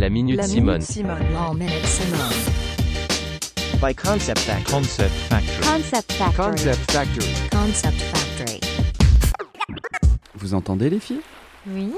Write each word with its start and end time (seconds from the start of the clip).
La 0.00 0.08
Minute 0.08 0.38
La 0.38 0.44
Simone. 0.44 0.78
Minute 0.78 0.90
Simone. 0.90 1.18
La 1.34 1.52
Minute 1.52 1.84
Simone. 1.84 2.32
by 3.82 3.94
Concept 3.94 4.38
Factory. 4.38 4.64
Concept 4.64 5.12
Factory. 5.28 5.60
Concept 5.60 6.12
Factory. 6.12 6.46
Concept 6.48 6.90
Factory. 6.90 7.50
Concept 7.50 8.00
Factory. 8.00 8.60
Vous 10.36 10.54
entendez 10.54 10.88
les 10.88 11.00
filles? 11.00 11.20
Oui. 11.66 11.92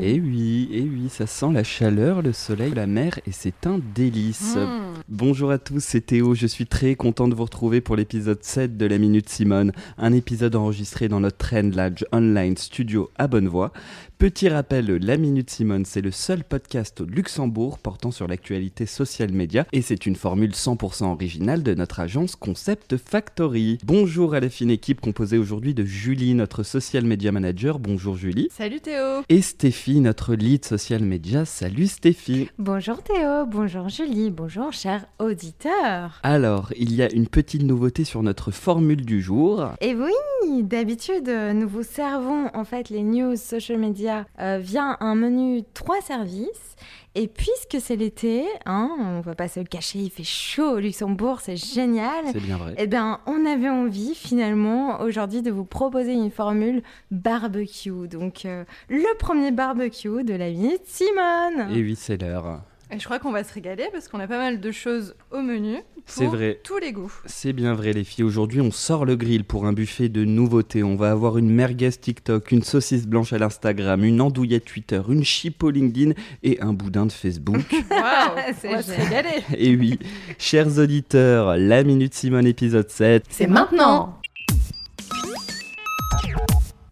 Eh 0.00 0.18
oui, 0.18 0.70
eh 0.72 0.80
oui, 0.80 1.10
ça 1.10 1.26
sent 1.26 1.52
la 1.52 1.62
chaleur, 1.62 2.22
le 2.22 2.32
soleil, 2.32 2.72
la 2.72 2.86
mer 2.86 3.20
et 3.26 3.32
c'est 3.32 3.66
un 3.66 3.78
délice. 3.94 4.56
Mmh. 4.56 4.91
Bonjour 5.08 5.50
à 5.50 5.58
tous, 5.58 5.80
c'est 5.80 6.00
Théo, 6.00 6.34
je 6.34 6.46
suis 6.46 6.66
très 6.66 6.94
content 6.94 7.26
de 7.26 7.34
vous 7.34 7.42
retrouver 7.44 7.80
pour 7.80 7.96
l'épisode 7.96 8.42
7 8.42 8.76
de 8.76 8.86
la 8.86 8.98
Minute 8.98 9.28
Simone, 9.28 9.72
un 9.98 10.12
épisode 10.12 10.54
enregistré 10.54 11.08
dans 11.08 11.20
notre 11.20 11.38
Trendlodge 11.38 12.04
Online 12.12 12.56
Studio 12.56 13.10
à 13.16 13.26
Bonnevoie. 13.26 13.72
Petit 14.18 14.48
rappel, 14.48 14.86
la 14.86 15.16
Minute 15.16 15.50
Simone, 15.50 15.84
c'est 15.84 16.00
le 16.00 16.12
seul 16.12 16.44
podcast 16.44 17.00
au 17.00 17.04
Luxembourg 17.04 17.78
portant 17.78 18.12
sur 18.12 18.28
l'actualité 18.28 18.86
social 18.86 19.32
média 19.32 19.66
et 19.72 19.82
c'est 19.82 20.06
une 20.06 20.14
formule 20.14 20.52
100% 20.52 21.06
originale 21.06 21.64
de 21.64 21.74
notre 21.74 21.98
agence 21.98 22.36
Concept 22.36 22.96
Factory. 22.96 23.78
Bonjour 23.84 24.34
à 24.34 24.40
la 24.40 24.48
fine 24.48 24.70
équipe 24.70 25.00
composée 25.00 25.38
aujourd'hui 25.38 25.74
de 25.74 25.84
Julie, 25.84 26.34
notre 26.34 26.62
social 26.62 27.04
media 27.04 27.32
manager. 27.32 27.80
Bonjour 27.80 28.16
Julie. 28.16 28.46
Salut 28.52 28.80
Théo. 28.80 29.22
Et 29.28 29.42
Stéphie, 29.42 29.98
notre 29.98 30.36
lead 30.36 30.64
social 30.64 31.02
media. 31.02 31.44
Salut 31.44 31.88
Stéphie. 31.88 32.48
Bonjour 32.58 33.02
Théo, 33.02 33.44
bonjour 33.46 33.88
Julie, 33.88 34.30
bonjour 34.30 34.72
auditeurs. 35.18 36.20
Alors, 36.22 36.72
il 36.76 36.94
y 36.94 37.02
a 37.02 37.12
une 37.12 37.28
petite 37.28 37.62
nouveauté 37.62 38.04
sur 38.04 38.22
notre 38.22 38.50
formule 38.50 39.04
du 39.04 39.20
jour. 39.20 39.68
Et 39.80 39.94
oui, 39.94 40.62
d'habitude, 40.62 41.28
nous 41.28 41.68
vous 41.68 41.82
servons 41.82 42.50
en 42.54 42.64
fait 42.64 42.90
les 42.90 43.02
news 43.02 43.36
social 43.36 43.78
media 43.78 44.26
euh, 44.40 44.58
via 44.60 44.96
un 45.00 45.14
menu 45.14 45.62
trois 45.74 46.00
services. 46.00 46.76
Et 47.14 47.28
puisque 47.28 47.76
c'est 47.78 47.96
l'été, 47.96 48.46
hein, 48.64 48.88
on 48.98 49.20
va 49.20 49.34
pas 49.34 49.46
se 49.46 49.60
le 49.60 49.66
cacher, 49.66 49.98
il 49.98 50.10
fait 50.10 50.24
chaud 50.24 50.76
au 50.76 50.78
Luxembourg, 50.78 51.40
c'est 51.42 51.56
génial. 51.56 52.24
C'est 52.32 52.40
bien 52.40 52.56
vrai. 52.56 52.74
Eh 52.78 52.86
bien, 52.86 53.20
on 53.26 53.44
avait 53.44 53.68
envie 53.68 54.14
finalement 54.14 55.00
aujourd'hui 55.02 55.42
de 55.42 55.50
vous 55.50 55.66
proposer 55.66 56.12
une 56.12 56.30
formule 56.30 56.82
barbecue. 57.10 58.08
Donc, 58.08 58.46
euh, 58.46 58.64
le 58.88 59.18
premier 59.18 59.50
barbecue 59.50 60.24
de 60.24 60.32
la 60.32 60.48
minute 60.48 60.86
Simone. 60.86 61.70
Et 61.70 61.82
oui, 61.82 61.96
c'est 61.96 62.16
l'heure. 62.16 62.62
Et 62.94 62.98
je 62.98 63.04
crois 63.06 63.18
qu'on 63.18 63.32
va 63.32 63.42
se 63.42 63.54
régaler 63.54 63.86
parce 63.90 64.06
qu'on 64.08 64.20
a 64.20 64.26
pas 64.26 64.36
mal 64.36 64.60
de 64.60 64.70
choses 64.70 65.14
au 65.30 65.40
menu. 65.40 65.78
C'est 66.04 66.24
pour 66.24 66.34
vrai. 66.34 66.60
Tous 66.62 66.76
les 66.76 66.92
goûts. 66.92 67.12
C'est 67.24 67.54
bien 67.54 67.72
vrai 67.72 67.94
les 67.94 68.04
filles. 68.04 68.24
Aujourd'hui, 68.24 68.60
on 68.60 68.70
sort 68.70 69.06
le 69.06 69.16
grill 69.16 69.44
pour 69.44 69.64
un 69.64 69.72
buffet 69.72 70.10
de 70.10 70.26
nouveautés. 70.26 70.82
On 70.82 70.94
va 70.94 71.10
avoir 71.10 71.38
une 71.38 71.48
merguez 71.48 71.90
TikTok, 71.92 72.52
une 72.52 72.62
saucisse 72.62 73.06
blanche 73.06 73.32
à 73.32 73.38
l'Instagram, 73.38 74.04
une 74.04 74.20
andouillette 74.20 74.66
Twitter, 74.66 75.00
une 75.08 75.24
chipot 75.24 75.70
LinkedIn 75.70 76.12
et 76.42 76.60
un 76.60 76.74
boudin 76.74 77.06
de 77.06 77.12
Facebook. 77.12 77.64
Waouh 77.90 78.52
C'est 78.60 78.68
On 78.68 78.72
va 78.72 78.82
se 78.82 78.90
régaler. 78.90 79.42
et 79.56 79.74
oui, 79.74 79.98
chers 80.36 80.78
auditeurs, 80.78 81.56
la 81.56 81.84
Minute 81.84 82.12
Simone 82.12 82.46
épisode 82.46 82.90
7. 82.90 83.24
C'est 83.30 83.46
maintenant. 83.46 84.18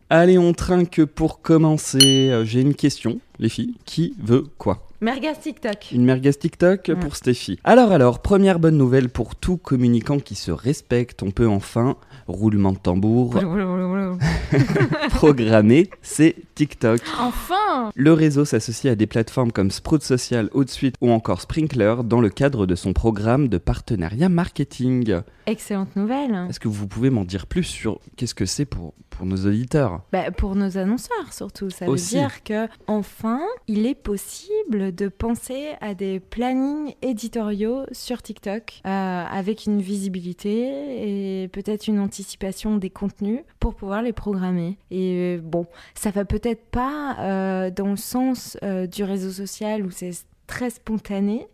Allez, 0.09 0.39
on 0.39 0.55
trinque 0.55 1.05
pour 1.05 1.43
commencer. 1.43 2.31
Euh, 2.31 2.45
J'ai 2.47 2.62
une 2.62 2.75
question, 2.75 3.21
les 3.39 3.51
filles. 3.51 3.75
Qui 3.84 4.15
veut 4.19 4.45
quoi? 4.56 4.87
Merguez 5.03 5.33
TikTok. 5.41 5.93
Une 5.93 6.05
merguez 6.05 6.34
TikTok 6.34 6.93
pour 7.01 7.17
Stéphie. 7.17 7.59
Alors 7.65 7.91
alors, 7.91 8.20
première 8.20 8.59
bonne 8.59 8.77
nouvelle 8.77 9.09
pour 9.09 9.34
tout 9.34 9.56
communicant 9.56 10.19
qui 10.19 10.34
se 10.34 10.51
respecte, 10.51 11.23
on 11.23 11.31
peut 11.31 11.48
enfin, 11.48 11.97
roulement 12.27 12.73
de 12.73 12.79
tambour, 12.79 13.34
programmer 15.09 15.89
ses 16.03 16.37
TikTok. 16.55 17.01
Enfin 17.19 17.91
Le 17.95 18.12
réseau 18.12 18.45
s'associe 18.45 18.93
à 18.93 18.95
des 18.95 19.06
plateformes 19.06 19.53
comme 19.53 19.71
Sprout 19.71 20.03
Social, 20.03 20.51
Outsuite 20.53 20.97
ou 21.01 21.11
encore 21.11 21.41
Sprinkler 21.41 21.95
dans 22.05 22.21
le 22.21 22.28
cadre 22.28 22.67
de 22.67 22.75
son 22.75 22.93
programme 22.93 23.48
de 23.48 23.56
partenariat 23.56 24.28
marketing. 24.28 25.21
Excellente 25.47 25.97
nouvelle. 25.97 26.47
Est-ce 26.51 26.61
que 26.61 26.69
vous 26.69 26.87
pouvez 26.87 27.09
m'en 27.09 27.25
dire 27.25 27.47
plus 27.47 27.65
sur 27.65 28.01
qu'est-ce 28.17 28.34
que 28.34 28.45
c'est 28.45 28.67
pour, 28.67 28.93
pour 29.20 29.26
nos 29.26 29.47
auditeurs 29.47 30.00
Bah, 30.12 30.31
pour 30.31 30.56
nos 30.56 30.78
annonceurs 30.78 31.31
surtout, 31.34 31.69
ça 31.69 31.86
Aussi. 31.86 32.14
veut 32.14 32.20
dire 32.22 32.42
que 32.42 32.69
enfin, 32.86 33.41
il 33.69 33.84
est 33.84 33.94
possible 33.94 34.94
de 34.94 35.08
penser 35.08 35.72
à 35.82 35.92
des 35.92 36.20
plannings 36.20 36.94
éditoriaux 37.03 37.84
sur 37.92 38.22
TikTok 38.22 38.81
euh, 38.86 38.88
avec 38.88 39.66
une 39.66 39.82
visibilité 39.82 41.42
et 41.42 41.48
peut-être 41.48 41.86
une 41.86 42.00
anticipation 42.00 42.78
des 42.78 42.88
contenus 42.88 43.41
pour 43.58 43.75
pouvoir 43.75 44.00
les 44.00 44.14
programmer. 44.14 44.78
Et 44.91 45.37
euh, 45.37 45.41
bon, 45.42 45.66
ça 45.94 46.10
va 46.10 46.25
peut-être 46.25 46.64
pas 46.70 47.16
euh, 47.19 47.70
dans 47.70 47.91
le 47.91 47.97
sens 47.97 48.56
euh, 48.62 48.87
du 48.87 49.04
réseau 49.04 49.32
social 49.32 49.84
où 49.84 49.91
c'est 49.91 50.12
très 50.47 50.70
spontané. 50.70 51.47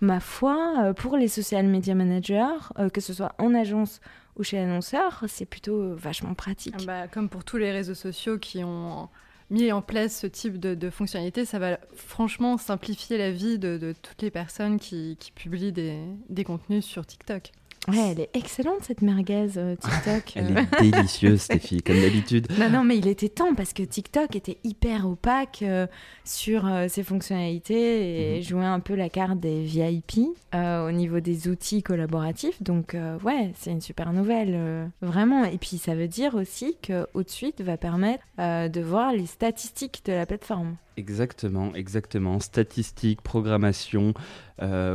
Ma 0.00 0.18
foi, 0.18 0.92
pour 0.96 1.16
les 1.16 1.28
social 1.28 1.64
media 1.68 1.94
managers, 1.94 2.58
que 2.92 3.00
ce 3.00 3.14
soit 3.14 3.32
en 3.38 3.54
agence 3.54 4.00
ou 4.36 4.42
chez 4.42 4.56
l'annonceur, 4.56 5.24
c'est 5.28 5.46
plutôt 5.46 5.80
euh, 5.80 5.94
vachement 5.94 6.34
pratique. 6.34 6.74
Ah 6.80 6.84
bah, 6.84 7.08
Comme 7.08 7.28
pour 7.28 7.44
tous 7.44 7.56
les 7.56 7.70
réseaux 7.70 7.94
sociaux 7.94 8.38
qui 8.38 8.64
ont 8.64 9.08
mis 9.50 9.70
en 9.72 9.82
place 9.82 10.18
ce 10.20 10.26
type 10.26 10.58
de, 10.58 10.90
fonctionnalité, 10.90 11.44
ça 11.44 11.58
va 11.58 11.78
franchement 11.94 12.56
simplifier 12.56 13.18
la 13.18 13.30
vie 13.30 13.58
de, 13.58 13.94
toutes 14.00 14.22
les 14.22 14.30
personnes 14.30 14.78
qui, 14.78 15.18
publient 15.34 15.72
des 15.72 16.44
contenus 16.44 16.84
sur 16.84 17.04
TikTok. 17.04 17.52
Ouais, 17.88 18.12
elle 18.12 18.20
est 18.20 18.30
excellente 18.34 18.78
cette 18.82 19.02
merguez 19.02 19.48
euh, 19.56 19.74
TikTok. 19.74 20.34
Elle 20.36 20.56
est 20.56 20.90
délicieuse, 20.92 21.40
Stéphie, 21.40 21.82
comme 21.82 22.00
d'habitude. 22.00 22.46
Non, 22.56 22.70
non, 22.70 22.84
mais 22.84 22.96
il 22.96 23.08
était 23.08 23.28
temps 23.28 23.54
parce 23.56 23.72
que 23.72 23.82
TikTok 23.82 24.36
était 24.36 24.58
hyper 24.62 25.08
opaque 25.08 25.62
euh, 25.62 25.88
sur 26.24 26.64
euh, 26.66 26.86
ses 26.88 27.02
fonctionnalités 27.02 28.34
et 28.34 28.36
Mhm. 28.36 28.42
jouait 28.42 28.64
un 28.64 28.78
peu 28.78 28.94
la 28.94 29.08
carte 29.08 29.40
des 29.40 29.62
VIP 29.62 30.20
au 30.54 30.90
niveau 30.92 31.18
des 31.20 31.48
outils 31.48 31.82
collaboratifs. 31.82 32.62
Donc, 32.62 32.96
ouais, 33.24 33.52
c'est 33.56 33.72
une 33.72 33.80
super 33.80 34.12
nouvelle, 34.12 34.90
vraiment. 35.00 35.44
Et 35.44 35.58
puis, 35.58 35.78
ça 35.78 35.94
veut 35.94 36.08
dire 36.08 36.34
aussi 36.34 36.76
que 36.82 37.06
Suite 37.26 37.62
va 37.62 37.76
permettre 37.76 38.22
de 38.38 38.80
voir 38.80 39.12
les 39.12 39.26
statistiques 39.26 40.02
de 40.04 40.12
la 40.12 40.26
plateforme. 40.26 40.76
Exactement, 40.98 41.74
exactement. 41.74 42.38
Statistiques, 42.38 43.22
programmation, 43.22 44.12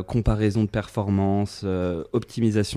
comparaison 0.04 0.64
de 0.64 0.69
performance, 0.69 1.62
euh, 1.64 2.04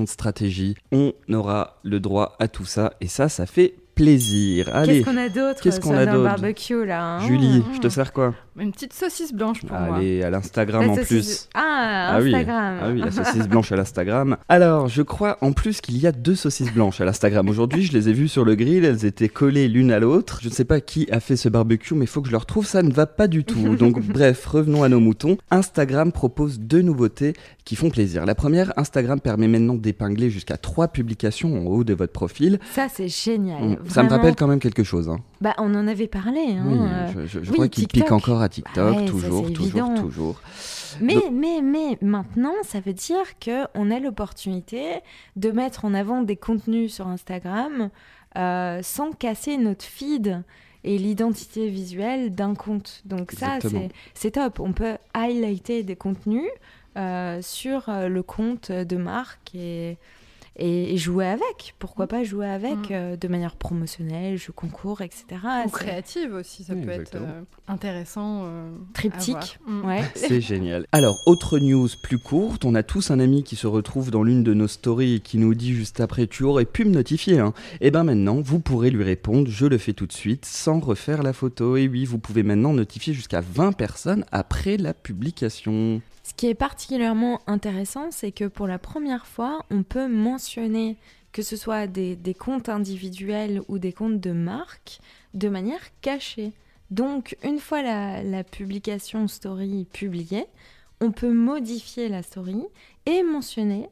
de 0.04 0.08
stratégie. 0.08 0.74
On 0.92 1.12
aura 1.32 1.78
le 1.84 2.00
droit 2.00 2.36
à 2.38 2.48
tout 2.48 2.64
ça 2.64 2.92
et 3.00 3.06
ça, 3.08 3.28
ça 3.28 3.46
fait 3.46 3.74
plaisir. 3.94 4.70
Allez, 4.74 5.02
Qu'est-ce 5.02 5.10
qu'on 5.10 5.16
a 5.18 5.28
d'autre 5.28 5.60
qu'est-ce 5.60 5.80
qu'on 5.80 5.94
a 5.96 6.06
d'autre? 6.06 6.24
barbecue 6.24 6.84
là 6.86 7.16
hein? 7.16 7.20
Julie, 7.26 7.62
je 7.74 7.80
te 7.80 7.88
sers 7.88 8.12
quoi? 8.12 8.34
Une 8.58 8.72
petite 8.72 8.92
saucisse 8.92 9.32
blanche 9.32 9.60
pour 9.64 9.78
moi. 9.78 9.96
Allez, 9.96 10.22
à 10.22 10.28
l'Instagram 10.30 10.90
en 10.90 10.96
saucisse- 10.96 11.06
plus. 11.46 11.48
Ah, 11.54 12.14
Ah 12.16 12.20
oui. 12.20 12.34
Instagram. 12.34 12.78
Ah 12.82 12.88
oui, 12.92 13.00
la 13.00 13.10
saucisse 13.24 13.48
blanche 13.48 13.70
à 13.72 13.76
l'Instagram. 13.76 14.36
Alors, 14.48 14.88
je 14.88 15.02
crois 15.02 15.38
en 15.40 15.52
plus 15.52 15.80
qu'il 15.80 15.96
y 15.98 16.06
a 16.06 16.12
deux 16.12 16.34
saucisses 16.34 16.72
blanches 16.72 17.00
à 17.00 17.04
l'Instagram. 17.04 17.48
Aujourd'hui, 17.48 17.84
je 17.84 17.92
les 17.92 18.08
ai 18.08 18.12
vues 18.12 18.28
sur 18.28 18.44
le 18.44 18.56
grill, 18.56 18.84
elles 18.84 19.04
étaient 19.06 19.28
collées 19.28 19.68
l'une 19.68 19.92
à 19.92 20.00
l'autre. 20.00 20.40
Je 20.42 20.48
ne 20.48 20.52
sais 20.52 20.64
pas 20.64 20.80
qui 20.80 21.06
a 21.10 21.20
fait 21.20 21.36
ce 21.36 21.48
barbecue, 21.48 21.94
mais 21.94 22.04
il 22.04 22.08
faut 22.08 22.20
que 22.20 22.26
je 22.26 22.32
le 22.32 22.38
retrouve, 22.38 22.66
ça 22.66 22.82
ne 22.82 22.92
va 22.92 23.06
pas 23.06 23.28
du 23.28 23.44
tout. 23.44 23.76
Donc, 23.76 24.00
bref, 24.06 24.44
revenons 24.46 24.82
à 24.82 24.88
nos 24.88 25.00
moutons. 25.00 25.38
Instagram 25.50 26.10
propose 26.12 26.58
deux 26.60 26.82
nouveautés 26.82 27.34
qui 27.64 27.76
font 27.76 27.88
plaisir. 27.88 28.26
La 28.26 28.34
première, 28.34 28.72
Instagram 28.76 29.20
permet 29.20 29.46
maintenant 29.48 29.74
d'épingler 29.74 30.28
jusqu'à 30.28 30.56
trois 30.56 30.88
publications 30.88 31.54
en 31.56 31.70
haut 31.70 31.84
de 31.84 31.94
votre 31.94 32.12
profil. 32.12 32.58
Ça, 32.74 32.88
c'est 32.92 33.08
génial. 33.08 33.78
Ça 33.88 34.02
me 34.02 34.08
rappelle 34.10 34.34
quand 34.34 34.48
même 34.48 34.58
quelque 34.60 34.82
chose. 34.84 35.08
hein. 35.08 35.18
Bah, 35.40 35.54
on 35.58 35.74
en 35.74 35.88
avait 35.88 36.06
parlé. 36.06 36.40
Hein, 36.50 36.64
oui, 36.66 36.78
euh, 36.80 37.08
je, 37.14 37.26
je- 37.26 37.42
je 37.44 37.50
oui, 37.50 37.54
crois 37.54 37.68
qu'il 37.68 37.84
TikTok. 37.88 38.02
pique 38.04 38.12
encore 38.12 38.42
à 38.42 38.48
TikTok, 38.50 38.96
Ouais, 38.98 39.04
toujours, 39.06 39.50
toujours, 39.52 39.66
évident. 39.88 39.94
toujours. 40.02 40.40
Mais, 41.00 41.14
Donc- 41.14 41.24
mais, 41.32 41.60
mais 41.62 41.98
maintenant, 42.02 42.52
ça 42.62 42.80
veut 42.80 42.92
dire 42.92 43.24
qu'on 43.42 43.90
a 43.90 43.98
l'opportunité 44.00 44.84
de 45.36 45.50
mettre 45.50 45.86
en 45.86 45.94
avant 45.94 46.20
des 46.22 46.36
contenus 46.36 46.92
sur 46.94 47.06
Instagram 47.08 47.88
euh, 48.36 48.80
sans 48.82 49.12
casser 49.12 49.56
notre 49.56 49.84
feed 49.84 50.42
et 50.84 50.98
l'identité 50.98 51.68
visuelle 51.68 52.34
d'un 52.34 52.54
compte. 52.54 53.00
Donc 53.06 53.32
ça, 53.32 53.56
Exactement. 53.56 53.88
c'est- 53.88 53.94
c'est 54.14 54.30
top. 54.32 54.60
On 54.60 54.72
peut 54.72 54.96
highlighter 55.14 55.82
des 55.84 55.96
contenus 55.96 56.48
euh, 56.96 57.40
sur 57.40 57.84
le 57.88 58.22
compte 58.22 58.70
de 58.72 58.96
marque 58.96 59.54
et, 59.54 59.96
et, 60.56 60.92
et 60.92 60.96
jouer 60.96 61.26
avec. 61.26 61.74
Pourquoi 61.78 62.06
pas 62.06 62.22
jouer 62.24 62.46
avec 62.48 62.76
Mm. 62.90 62.92
euh, 62.92 63.16
de 63.16 63.28
manière 63.28 63.56
promotionnelle, 63.56 64.36
jeu 64.36 64.52
concours, 64.52 65.00
etc. 65.00 65.24
Ou 65.30 65.68
C'est 65.68 65.72
créative 65.72 66.34
aussi, 66.34 66.64
ça 66.64 66.74
Oui, 66.74 66.82
peut 66.84 66.90
exactement. 66.90 67.26
être 67.28 67.34
euh, 67.34 67.42
intéressant. 67.72 68.42
euh, 68.44 68.70
Triptyque. 68.94 69.58
Mm. 69.66 69.84
Ouais. 69.86 70.02
C'est 70.14 70.40
génial. 70.40 70.86
Alors, 70.92 71.16
autre 71.26 71.58
news 71.58 71.88
plus 72.02 72.18
courte, 72.18 72.64
on 72.64 72.74
a 72.74 72.82
tous 72.82 73.10
un 73.10 73.20
ami 73.20 73.42
qui 73.44 73.56
se 73.56 73.66
retrouve 73.66 74.10
dans 74.10 74.22
l'une 74.22 74.42
de 74.42 74.52
nos 74.54 74.68
stories 74.68 75.14
et 75.16 75.20
qui 75.20 75.38
nous 75.38 75.54
dit 75.54 75.72
juste 75.74 76.00
après 76.00 76.26
Tu 76.26 76.42
aurais 76.44 76.64
pu 76.64 76.84
me 76.84 76.90
notifier, 76.90 77.38
hein. 77.38 77.52
Et 77.80 77.90
ben 77.90 78.04
maintenant, 78.04 78.40
vous 78.40 78.60
pourrez 78.60 78.90
lui 78.90 79.04
répondre 79.04 79.48
Je 79.48 79.66
le 79.66 79.78
fais 79.78 79.92
tout 79.92 80.06
de 80.06 80.12
suite 80.12 80.44
sans 80.44 80.80
refaire 80.80 81.22
la 81.22 81.32
photo. 81.32 81.76
Et 81.76 81.88
oui, 81.88 82.04
vous 82.04 82.18
pouvez 82.18 82.42
maintenant 82.42 82.72
notifier 82.72 83.14
jusqu'à 83.14 83.40
20 83.40 83.72
personnes 83.72 84.24
après 84.32 84.76
la 84.76 84.92
publication. 84.94 86.00
Ce 86.22 86.34
qui 86.34 86.46
est 86.46 86.54
particulièrement 86.54 87.40
intéressant, 87.48 88.10
c'est 88.10 88.30
que 88.30 88.44
pour 88.44 88.66
la 88.68 88.78
première 88.78 89.26
fois, 89.26 89.64
on 89.70 89.82
peut 89.82 90.06
mentionner 90.06 90.39
que 91.32 91.42
ce 91.42 91.56
soit 91.56 91.86
des, 91.86 92.34
comptes 92.38 92.68
individuels 92.68 93.62
ou 93.68 93.78
des 93.78 93.92
comptes 93.92 94.20
de 94.20 94.32
marque 94.32 95.00
de 95.34 95.48
manière 95.48 95.82
cachée. 96.00 96.52
Donc, 96.90 97.36
une 97.44 97.58
fois 97.58 97.82
la 97.82 98.44
publication 98.44 99.28
story 99.28 99.86
publiée, 99.92 100.46
on 101.00 101.12
peut 101.12 101.32
modifier 101.32 102.08
la 102.08 102.22
story 102.22 102.62
et 103.06 103.22
mentionner 103.22 103.88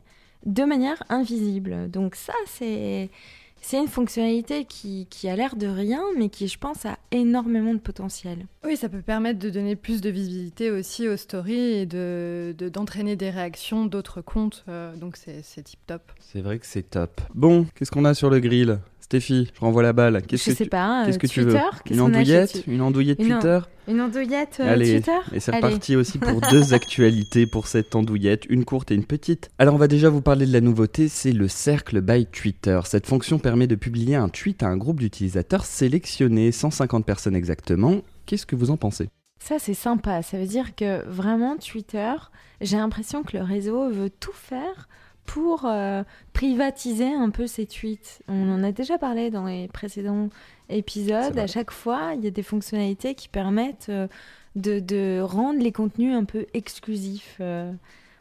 de 0.47 0.65
manière 0.65 1.03
invisible. 1.09 1.91
Donc 1.91 2.15
ça, 2.15 2.35
c'est 2.47 3.11
c'est 3.61 3.79
une 3.79 3.89
fonctionnalité 3.89 4.65
qui, 4.65 5.07
qui 5.11 5.29
a 5.29 5.37
l'air 5.37 5.57
de 5.57 5.67
rien, 5.67 6.03
mais 6.17 6.29
qui, 6.29 6.49
je 6.49 6.59
pense, 6.59 6.87
a 6.87 6.99
énormément 7.11 7.75
de 7.75 7.79
potentiel. 7.79 8.47
Oui, 8.65 8.77
ça 8.77 8.89
peut 8.89 9.03
permettre 9.03 9.39
de 9.39 9.51
donner 9.51 9.77
plus 9.77 10.01
de 10.01 10.11
visibilité 10.11 10.71
aussi 10.71 11.09
aux 11.09 11.17
stories 11.17 11.59
et 11.81 11.87
de 11.87 12.55
de- 12.57 12.69
d'entraîner 12.69 13.17
des 13.17 13.31
réactions 13.31 13.87
d'autres 13.87 14.21
comptes. 14.21 14.65
euh, 14.69 14.95
donc 14.97 15.17
c'est 15.17 15.43
c'est 15.43 15.63
tip 15.63 15.81
top. 15.87 16.03
C'est 16.21 16.41
vrai 16.41 16.59
que 16.59 16.67
c'est 16.67 16.83
top. 16.91 17.21
Bon, 17.35 17.67
qu'est-ce 17.75 17.91
qu'on 17.91 18.05
a 18.05 18.15
sur 18.15 18.31
le 18.31 18.41
grill? 18.41 18.79
Stéphie, 19.09 19.49
je 19.55 19.61
renvoie 19.61 19.83
la 19.83 19.95
balle. 19.95 20.21
Qu'est-ce 20.21 20.45
je 20.45 20.51
que 20.51 20.57
sais 20.59 20.65
tu... 20.65 20.69
pas, 20.69 21.05
Qu'est-ce 21.07 21.17
euh, 21.17 21.21
que 21.21 21.27
tu 21.29 21.41
veux 21.41 21.55
qu'est-ce 21.55 21.95
Une 21.95 22.03
andouillette 22.03 22.63
Une 22.67 22.83
andouillette 22.83 23.19
Une 23.21 23.29
Twitter? 23.29 23.59
Une 23.89 24.01
andouillette 24.03 24.59
euh, 24.61 24.71
Allez, 24.71 25.01
Twitter? 25.01 25.19
et 25.33 25.41
c'est 25.41 25.57
reparti 25.57 25.97
aussi 25.97 26.19
pour 26.19 26.43
deux 26.51 26.75
actualités 26.75 27.47
pour 27.47 27.69
cette 27.69 27.95
andouillette, 27.95 28.45
une 28.51 28.67
courte 28.67 28.91
et 28.91 28.95
une 28.95 29.07
petite. 29.07 29.49
Alors 29.59 29.75
on 29.75 29.79
va 29.79 29.89
déjà 29.89 30.11
vous 30.11 30.21
parler 30.21 30.45
de 30.45 30.53
la 30.53 30.61
nouveauté, 30.61 31.09
c'est 31.09 31.33
le 31.33 31.49
cercle 31.49 32.03
by 32.03 32.27
Twitter. 32.27 32.79
Cette 32.85 33.07
fonction 33.07 33.39
permet 33.39 33.67
de 33.67 33.77
publier 33.77 34.15
un 34.15 34.29
tweet 34.29 34.63
à 34.63 34.67
un 34.67 34.77
groupe 34.77 35.01
d'utilisateurs 35.01 35.65
sélectionnés, 35.65 36.53
150 36.53 37.07
personnes 37.07 37.35
exactement. 37.35 38.03
Qu'est-ce 38.27 38.45
que 38.45 38.57
vous 38.57 38.71
en 38.71 38.77
pensez? 38.77 39.09
Ça, 39.39 39.59
c'est 39.59 39.73
sympa. 39.73 40.21
Ça 40.21 40.37
veut 40.37 40.47
dire 40.47 40.75
que 40.75 41.09
vraiment, 41.09 41.57
Twitter, 41.57 42.13
j'ai 42.61 42.77
l'impression 42.77 43.23
que 43.23 43.39
le 43.39 43.43
réseau 43.43 43.89
veut 43.89 44.11
tout 44.11 44.35
faire 44.35 44.87
pour 45.29 45.67
euh, 45.67 46.05
privatiser 46.33 47.13
un 47.13 47.29
peu 47.29 47.47
ses 47.47 47.67
tweets. 47.67 48.23
On 48.29 48.51
en 48.51 48.65
a 48.65 48.73
déjà 48.73 48.97
parlé 48.97 49.31
dans 49.31 49.45
les 49.45 49.69
précédents 49.69 50.31
épisodes. 50.71 51.39
À 51.39 51.47
chaque 51.47 51.71
fois, 51.71 52.13
il 52.15 52.25
y 52.25 52.27
a 52.27 52.31
des 52.31 52.43
fonctionnalités 52.43 53.15
qui 53.15 53.29
permettent 53.29 53.91
euh, 53.91 54.09
de, 54.57 54.81
de 54.81 55.21
rendre 55.21 55.61
les 55.61 55.71
contenus 55.71 56.15
un 56.15 56.25
peu 56.25 56.47
exclusifs. 56.55 57.41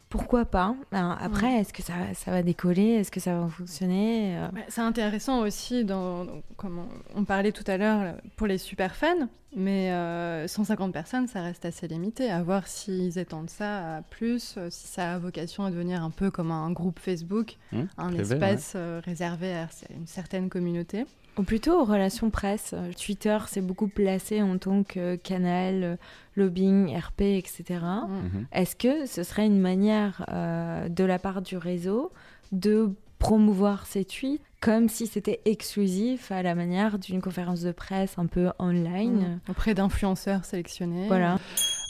Euh, 0.08 0.16
pourquoi 0.18 0.44
pas 0.44 0.74
Alors, 0.92 1.16
Après, 1.20 1.56
est-ce 1.60 1.72
que 1.72 1.82
ça, 1.82 1.92
ça 2.14 2.30
va 2.30 2.42
décoller 2.42 2.94
Est-ce 2.94 3.10
que 3.10 3.20
ça 3.20 3.38
va 3.38 3.48
fonctionner 3.48 4.36
Euh, 4.38 4.48
Ouais, 4.54 4.64
C'est 4.68 4.80
intéressant 4.80 5.40
aussi, 5.40 5.84
dans, 5.84 6.24
dans- 6.24 6.42
comme 6.56 6.78
on, 6.78 7.20
on 7.20 7.24
parlait 7.24 7.52
tout 7.52 7.64
à 7.66 7.76
l'heure, 7.76 8.14
pour 8.36 8.46
les 8.46 8.58
super 8.58 8.94
fans, 8.96 9.28
mais 9.56 9.90
euh, 9.92 10.46
150 10.48 10.92
personnes, 10.92 11.26
ça 11.28 11.42
reste 11.42 11.64
assez 11.64 11.88
limité. 11.88 12.30
À 12.30 12.42
voir 12.42 12.66
s'ils 12.66 13.18
étendent 13.18 13.50
ça 13.50 13.96
à 13.98 14.02
plus, 14.02 14.54
euh, 14.56 14.68
si 14.70 14.86
ça 14.88 15.14
a 15.14 15.18
vocation 15.18 15.64
à 15.64 15.70
devenir 15.70 16.02
un 16.02 16.10
peu 16.10 16.30
comme 16.30 16.50
un 16.50 16.70
groupe 16.70 16.98
Facebook, 16.98 17.56
Hum, 17.72 17.86
un 17.98 18.12
espace 18.14 18.72
euh, 18.76 19.00
réservé 19.04 19.52
à 19.54 19.68
une 19.94 20.06
certaine 20.06 20.48
communauté. 20.48 21.04
Ou 21.38 21.44
plutôt 21.44 21.80
aux 21.80 21.84
relations 21.84 22.30
presse. 22.30 22.72
Euh, 22.74 22.90
Twitter 22.92 23.38
s'est 23.46 23.60
beaucoup 23.60 23.86
placé 23.86 24.42
en 24.42 24.58
tant 24.58 24.82
que 24.82 25.14
canal, 25.14 25.84
euh, 25.84 25.96
lobbying, 26.34 26.96
RP, 26.96 27.20
etc. 27.20 27.64
Mm. 27.80 28.12
Mhm. 28.12 28.46
Est-ce 28.52 28.74
que 28.74 29.06
ce 29.06 29.22
serait 29.22 29.46
une 29.46 29.60
manière 29.60 29.97
euh, 30.32 30.88
de 30.88 31.04
la 31.04 31.18
part 31.18 31.42
du 31.42 31.56
réseau 31.56 32.12
de 32.52 32.90
promouvoir 33.18 33.86
ces 33.86 34.04
tweets 34.04 34.40
comme 34.60 34.88
si 34.88 35.06
c'était 35.06 35.40
exclusif 35.44 36.32
à 36.32 36.42
la 36.42 36.54
manière 36.54 36.98
d'une 36.98 37.20
conférence 37.20 37.60
de 37.62 37.72
presse 37.72 38.14
un 38.18 38.26
peu 38.26 38.50
online 38.58 39.38
Mm. 39.46 39.50
Auprès 39.50 39.74
d'influenceurs 39.74 40.44
sélectionnés. 40.44 41.06
Voilà. 41.08 41.38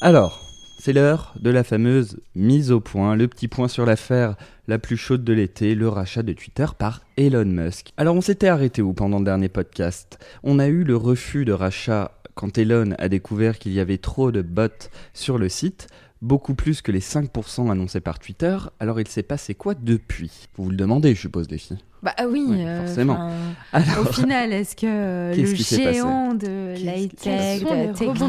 Alors, 0.01 0.41
c'est 0.79 0.93
l'heure 0.93 1.35
de 1.41 1.51
la 1.51 1.65
fameuse 1.65 2.21
mise 2.35 2.71
au 2.71 2.81
point, 2.81 3.17
le 3.17 3.27
petit 3.27 3.49
point 3.49 3.69
sur 3.69 3.85
l'affaire 3.85 4.37
la 4.69 4.79
plus 4.79 4.97
chaude 4.97 5.25
de 5.25 5.33
l'été, 5.33 5.75
le 5.75 5.89
rachat 5.89 6.23
de 6.23 6.33
Twitter 6.33 6.67
par 6.79 7.01
Elon 7.17 7.45
Musk. 7.47 7.93
Alors 7.97 8.15
on 8.15 8.21
s'était 8.21 8.49
arrêté 8.49 8.83
où 8.83 8.93
pendant 8.93 9.19
le 9.19 9.25
dernier 9.25 9.49
podcast? 9.49 10.19
On 10.45 10.59
a 10.59 10.67
eu 10.67 10.85
le 10.85 10.97
refus 10.97 11.45
de 11.45 11.53
rachat 11.53 12.13
quand 12.35 12.59
Elon 12.59 12.95
a 12.99 13.09
découvert 13.09 13.59
qu'il 13.59 13.73
y 13.73 13.81
avait 13.81 13.99
trop 13.99 14.31
de 14.31 14.43
bots 14.43 14.69
sur 15.15 15.39
le 15.39 15.49
site, 15.49 15.89
beaucoup 16.23 16.55
plus 16.55 16.83
que 16.83 16.93
les 16.93 17.01
5% 17.01 17.71
annoncés 17.71 18.01
par 18.01 18.19
Twitter. 18.19 18.57
Alors 18.81 19.01
il 19.01 19.09
s'est 19.09 19.23
passé 19.23 19.55
quoi 19.55 19.75
depuis? 19.75 20.49
Vous 20.57 20.65
vous 20.65 20.71
le 20.71 20.77
demandez, 20.77 21.15
je 21.15 21.21
suppose, 21.21 21.51
les 21.51 21.59
filles. 21.59 21.79
Bah 22.01 22.13
ah 22.17 22.27
oui, 22.29 22.45
Ouais, 22.49 22.65
euh, 22.65 22.87
forcément. 22.87 23.31
Alors, 23.73 23.99
Au 24.09 24.13
final, 24.13 24.53
est-ce 24.53 24.77
que 24.77 24.87
euh, 24.87 25.35
le 25.37 25.53
qui 25.53 25.65
géant 25.65 26.33
de 26.33 26.75
Qu'est-ce 26.77 26.85
l'high 26.85 27.11
qui- 27.11 27.17
tech, 27.17 27.59
Quels 27.59 27.67
sont 27.69 27.75
de 27.75 27.87
la 27.89 27.93
techno, 27.93 28.27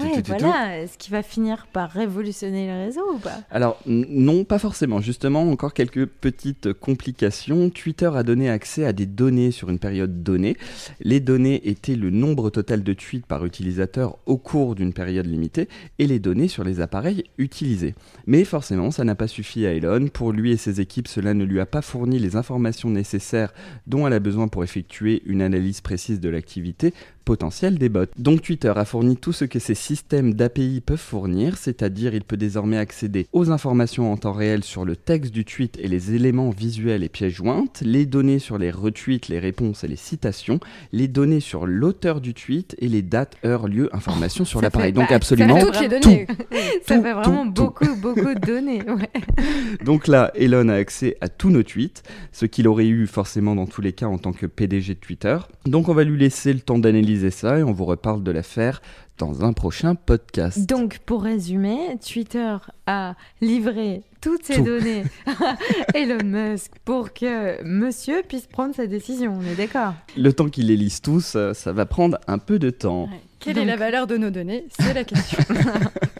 ouais, 0.00 0.22
voilà, 0.38 0.78
est-ce 0.80 0.96
qu'il 0.96 1.12
va 1.12 1.22
finir 1.22 1.66
par 1.74 1.90
révolutionner 1.90 2.68
le 2.68 2.86
réseau 2.86 3.02
ou 3.14 3.18
pas? 3.18 3.40
Alors 3.50 3.78
non, 3.84 4.44
pas 4.44 4.58
forcément. 4.58 5.02
Justement, 5.02 5.42
encore 5.42 5.74
quelques 5.74 6.06
petites 6.06 6.72
complications. 6.72 7.68
Twitter 7.68 8.10
a 8.14 8.22
donné 8.22 8.48
accès 8.48 8.86
à 8.86 8.94
des 8.94 9.04
données 9.04 9.50
sur 9.50 9.68
une 9.68 9.78
période 9.78 10.22
donnée. 10.22 10.56
Les 11.02 11.20
données 11.20 11.68
étaient 11.68 11.96
le 11.96 12.08
nombre 12.08 12.48
total 12.48 12.82
de 12.82 12.92
tweets 12.94 13.26
par 13.26 13.44
utilisateur 13.44 14.16
au 14.24 14.38
cours 14.38 14.74
d'une 14.74 14.94
période 14.94 15.26
limitée 15.26 15.68
et 15.98 16.06
les 16.06 16.18
données 16.18 16.48
sur 16.48 16.64
les 16.64 16.80
appareils 16.80 17.24
utilisés. 17.36 17.94
Mais 18.26 18.44
forcément, 18.44 18.90
ça 18.90 19.04
n'a 19.04 19.14
pas 19.14 19.28
suffi 19.28 19.66
à 19.66 19.74
Elon. 19.74 20.08
Pour 20.08 20.32
lui 20.32 20.52
et 20.52 20.56
ses 20.56 20.80
équipes, 20.80 21.08
cela 21.08 21.34
ne 21.34 21.44
lui 21.44 21.60
a 21.60 21.66
pas 21.66 21.82
fourni 21.82 22.18
les 22.18 22.36
informations 22.36 22.88
nécessaires 22.88 23.01
dont 23.86 24.06
elle 24.06 24.12
a 24.12 24.20
besoin 24.20 24.48
pour 24.48 24.64
effectuer 24.64 25.22
une 25.26 25.42
analyse 25.42 25.80
précise 25.80 26.20
de 26.20 26.28
l'activité 26.28 26.94
potentielle 27.24 27.78
des 27.78 27.88
bots. 27.88 28.06
Donc 28.18 28.42
Twitter 28.42 28.72
a 28.74 28.84
fourni 28.84 29.16
tout 29.16 29.32
ce 29.32 29.44
que 29.44 29.58
ces 29.58 29.74
systèmes 29.74 30.34
d'API 30.34 30.80
peuvent 30.84 30.98
fournir, 30.98 31.56
c'est-à-dire 31.56 32.14
il 32.14 32.22
peut 32.24 32.36
désormais 32.36 32.76
accéder 32.78 33.26
aux 33.32 33.50
informations 33.50 34.12
en 34.12 34.16
temps 34.16 34.32
réel 34.32 34.64
sur 34.64 34.84
le 34.84 34.96
texte 34.96 35.32
du 35.32 35.44
tweet 35.44 35.78
et 35.80 35.88
les 35.88 36.14
éléments 36.14 36.50
visuels 36.50 37.02
et 37.04 37.08
pièces 37.08 37.32
jointes, 37.32 37.82
les 37.84 38.06
données 38.06 38.38
sur 38.38 38.58
les 38.58 38.70
retweets, 38.70 39.28
les 39.28 39.38
réponses 39.38 39.84
et 39.84 39.88
les 39.88 39.96
citations, 39.96 40.60
les 40.92 41.08
données 41.08 41.40
sur 41.40 41.66
l'auteur 41.66 42.20
du 42.20 42.34
tweet 42.34 42.74
et 42.78 42.88
les 42.88 43.02
dates, 43.02 43.36
heures, 43.44 43.68
lieux, 43.68 43.88
informations 43.94 44.44
sur 44.44 44.60
l'appareil. 44.60 44.88
fait- 44.88 44.92
Donc 44.92 45.08
bah, 45.08 45.16
absolument 45.16 45.58
ça 45.60 45.66
Toutes 45.66 45.80
les 45.80 45.88
vraiment- 45.88 46.00
données. 46.00 46.26
Ça 46.86 46.96
Tout, 46.96 47.02
fait 47.04 47.12
vraiment 47.14 47.44
tout, 47.52 47.52
tout. 47.54 47.64
beaucoup, 47.64 47.96
beaucoup 48.00 48.34
de 48.34 48.46
données. 48.46 48.82
ouais. 48.82 49.10
Donc 49.84 50.06
là, 50.08 50.30
Elon 50.34 50.68
a 50.68 50.74
accès 50.74 51.16
à 51.20 51.28
tous 51.28 51.50
nos 51.50 51.62
tweets, 51.62 52.02
ce 52.32 52.46
qu'il 52.46 52.68
aurait 52.68 52.86
eu 52.88 53.06
forcément 53.06 53.54
dans 53.54 53.66
tous 53.66 53.80
les 53.80 53.92
cas 53.92 54.06
en 54.06 54.18
tant 54.18 54.32
que 54.32 54.46
PDG 54.46 54.94
de 54.94 54.98
Twitter. 55.00 55.36
Donc 55.66 55.88
on 55.88 55.94
va 55.94 56.04
lui 56.04 56.18
laisser 56.18 56.52
le 56.52 56.60
temps 56.60 56.78
d'analyser 56.78 57.11
ça 57.30 57.58
et 57.58 57.62
on 57.62 57.72
vous 57.72 57.84
reparle 57.84 58.22
de 58.22 58.30
l'affaire 58.30 58.80
dans 59.18 59.44
un 59.44 59.52
prochain 59.52 59.94
podcast. 59.94 60.68
Donc, 60.68 60.98
pour 61.06 61.22
résumer, 61.22 61.96
Twitter 62.06 62.56
a 62.86 63.14
livré 63.40 64.02
toutes 64.20 64.44
ces 64.44 64.56
Tout. 64.56 64.64
données 64.64 65.04
à 65.26 65.56
Elon 65.94 66.24
Musk 66.24 66.72
pour 66.84 67.12
que 67.12 67.62
monsieur 67.62 68.22
puisse 68.26 68.46
prendre 68.46 68.74
sa 68.74 68.86
décision. 68.86 69.38
On 69.38 69.42
est 69.42 69.54
d'accord? 69.54 69.94
Le 70.16 70.32
temps 70.32 70.48
qu'il 70.48 70.66
les 70.68 70.76
lise 70.76 71.00
tous, 71.00 71.34
euh, 71.36 71.52
ça 71.54 71.72
va 71.72 71.86
prendre 71.86 72.18
un 72.26 72.38
peu 72.38 72.58
de 72.58 72.70
temps. 72.70 73.04
Ouais. 73.04 73.20
Quelle 73.38 73.54
Donc- 73.54 73.64
est 73.64 73.66
la 73.66 73.76
valeur 73.76 74.06
de 74.06 74.16
nos 74.16 74.30
données? 74.30 74.66
C'est 74.78 74.94
la 74.94 75.04
question. 75.04 75.38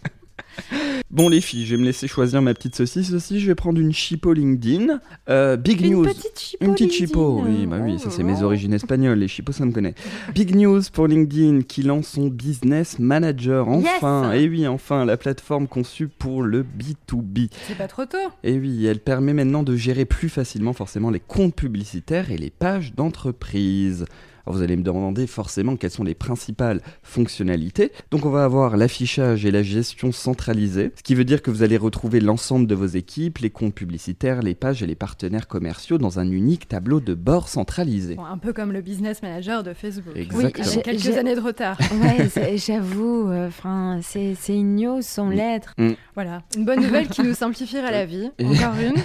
Bon 1.11 1.29
les 1.29 1.43
filles, 1.43 1.67
je 1.67 1.75
vais 1.75 1.81
me 1.81 1.85
laisser 1.85 2.09
choisir 2.09 2.41
ma 2.41 2.55
petite 2.55 2.75
saucisse 2.75 3.13
aussi. 3.13 3.39
Je 3.39 3.47
vais 3.47 3.55
prendre 3.55 3.79
une 3.79 3.93
chipo 3.93 4.33
LinkedIn. 4.33 4.99
Euh, 5.29 5.57
big 5.59 5.83
Une 5.83 5.93
news. 5.93 6.05
petite 6.05 6.39
chipo. 6.39 6.65
Une 6.65 6.73
petite 6.73 6.91
LinkedIn. 6.93 7.07
chipo, 7.07 7.43
oui, 7.47 7.67
bah 7.67 7.77
oui, 7.83 7.93
Oh 7.97 7.99
ça 7.99 8.05
là 8.07 8.11
c'est 8.17 8.23
mes 8.23 8.43
origines 8.43 8.73
espagnoles, 8.73 9.19
les 9.19 9.29
chipos 9.29 9.53
ça 9.53 9.67
me 9.67 9.73
connaît. 9.73 9.95
Big 10.35 10.55
news 10.57 10.81
pour 10.91 11.07
LinkedIn 11.07 11.61
qui 11.63 11.83
lance 11.83 12.09
son 12.09 12.29
Business 12.29 12.99
Manager, 12.99 13.69
enfin, 13.69 14.33
Yes 14.33 14.43
et 14.43 14.49
oui, 14.49 14.67
enfin, 14.67 15.05
la 15.05 15.19
plateforme 15.19 15.69
conçue 15.69 16.09
pour 16.09 16.43
le 16.43 16.63
B2B. 16.63 17.51
C'est 17.69 17.77
pas 17.77 17.89
trop 17.89 18.07
tôt. 18.07 18.17
Et 18.43 18.59
oui, 18.59 18.87
elle 18.87 19.01
permet 19.01 19.35
maintenant 19.35 19.63
de 19.63 19.77
gérer 19.77 20.07
plus 20.07 20.31
facilement 20.31 20.73
forcément 20.73 21.11
les 21.11 21.21
comptes 21.21 21.55
publicitaires 21.55 22.31
et 22.31 22.39
les 22.39 22.51
pages 22.51 22.95
d'entreprise. 22.95 24.07
Alors 24.47 24.57
vous 24.57 24.63
allez 24.63 24.77
me 24.77 24.83
demander 24.83 25.27
forcément 25.27 25.77
quelles 25.77 25.91
sont 25.91 26.05
les 26.05 26.15
principales 26.15 26.81
fonctionnalités. 27.03 27.93
Donc 28.11 28.27
on 28.27 28.31
va 28.31 28.43
avoir 28.45 28.77
l'affichage 28.77 29.45
et 29.47 29.51
la 29.51 29.63
gestion 29.63 30.11
centralisée, 30.11 30.93
ce 30.97 31.03
qui 31.03 31.15
veut 31.15 31.25
dire 31.25 31.43
que 31.43 31.51
vous 31.51 31.63
allez 31.63 31.77
retrouver 31.77 32.21
l'ensemble 32.21 32.67
de 32.67 32.75
vos 32.75 32.87
équipes, 32.87 33.39
les 33.39 33.51
comptes 33.51 33.75
publicitaires, 33.75 34.43
les 34.43 34.55
pages 34.55 34.83
et 34.83 34.87
les 34.87 34.95
partenaires 34.97 35.47
commerciaux 35.47 35.99
dans 35.99 36.19
un 36.19 36.29
unique 36.31 36.67
tableau 36.69 37.01
de 37.01 37.15
bord 37.15 37.49
centralisé. 37.49 38.17
Bon, 38.17 38.25
un 38.25 38.39
peu 38.39 38.53
comme 38.53 38.73
le 38.73 38.81
business 38.81 39.23
manager 39.23 39.63
de 39.63 39.73
Facebook. 39.75 40.15
Exactement. 40.17 40.67
Avec 40.67 40.73
J'ai- 40.75 40.83
quelques 40.83 41.17
années 41.17 41.35
de 41.37 41.41
retard. 41.41 41.79
Ouais, 42.03 42.57
j'avoue, 42.57 43.29
euh, 43.31 43.47
enfin, 43.49 44.01
c'est 44.03 44.35
c'est 44.41 44.57
une 44.57 44.75
news 44.77 45.03
sans 45.03 45.27
Mm. 45.27 45.33
lettres. 45.35 45.75
Voilà, 46.15 46.43
une 46.57 46.65
bonne 46.65 46.81
nouvelle 46.81 47.07
qui 47.09 47.23
nous 47.23 47.35
simplifiera 47.35 47.91
la 47.93 48.05
vie. 48.07 48.31
Encore 48.43 48.75
une, 48.81 49.01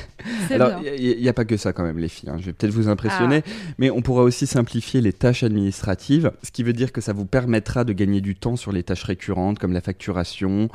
c'est 0.48 0.56
Alors, 0.56 0.82
il 0.98 1.20
n'y 1.22 1.30
a, 1.30 1.34
pas 1.34 1.46
que 1.46 1.58
ça 1.58 1.74
quand 1.74 1.84
même, 1.84 2.00
les 2.00 2.08
filles. 2.08 2.30
hein. 2.30 2.38
Je 2.40 2.46
vais 2.48 2.54
peut-être 2.54 2.74
vous 2.74 2.88
impressionner, 2.90 3.44
mais 3.78 3.92
on 3.92 4.02
pourra 4.02 4.24
aussi 4.24 4.48
simplifier 4.48 5.02
les 5.02 5.14
tâches 5.14 5.27
administratives, 5.44 6.32
ce 6.44 6.52
qui 6.52 6.64
veut 6.64 6.74
dire 6.74 6.92
que 6.92 7.02
ça 7.02 7.14
vous 7.14 7.26
permettra 7.26 7.84
de 7.84 7.94
gagner 7.94 8.22
du 8.22 8.36
temps 8.36 8.56
sur 8.56 8.72
les 8.72 8.84
tâches 8.84 9.04
récurrentes 9.04 9.60
comme 9.60 9.74
la 9.74 9.82
facturation. 9.82 10.70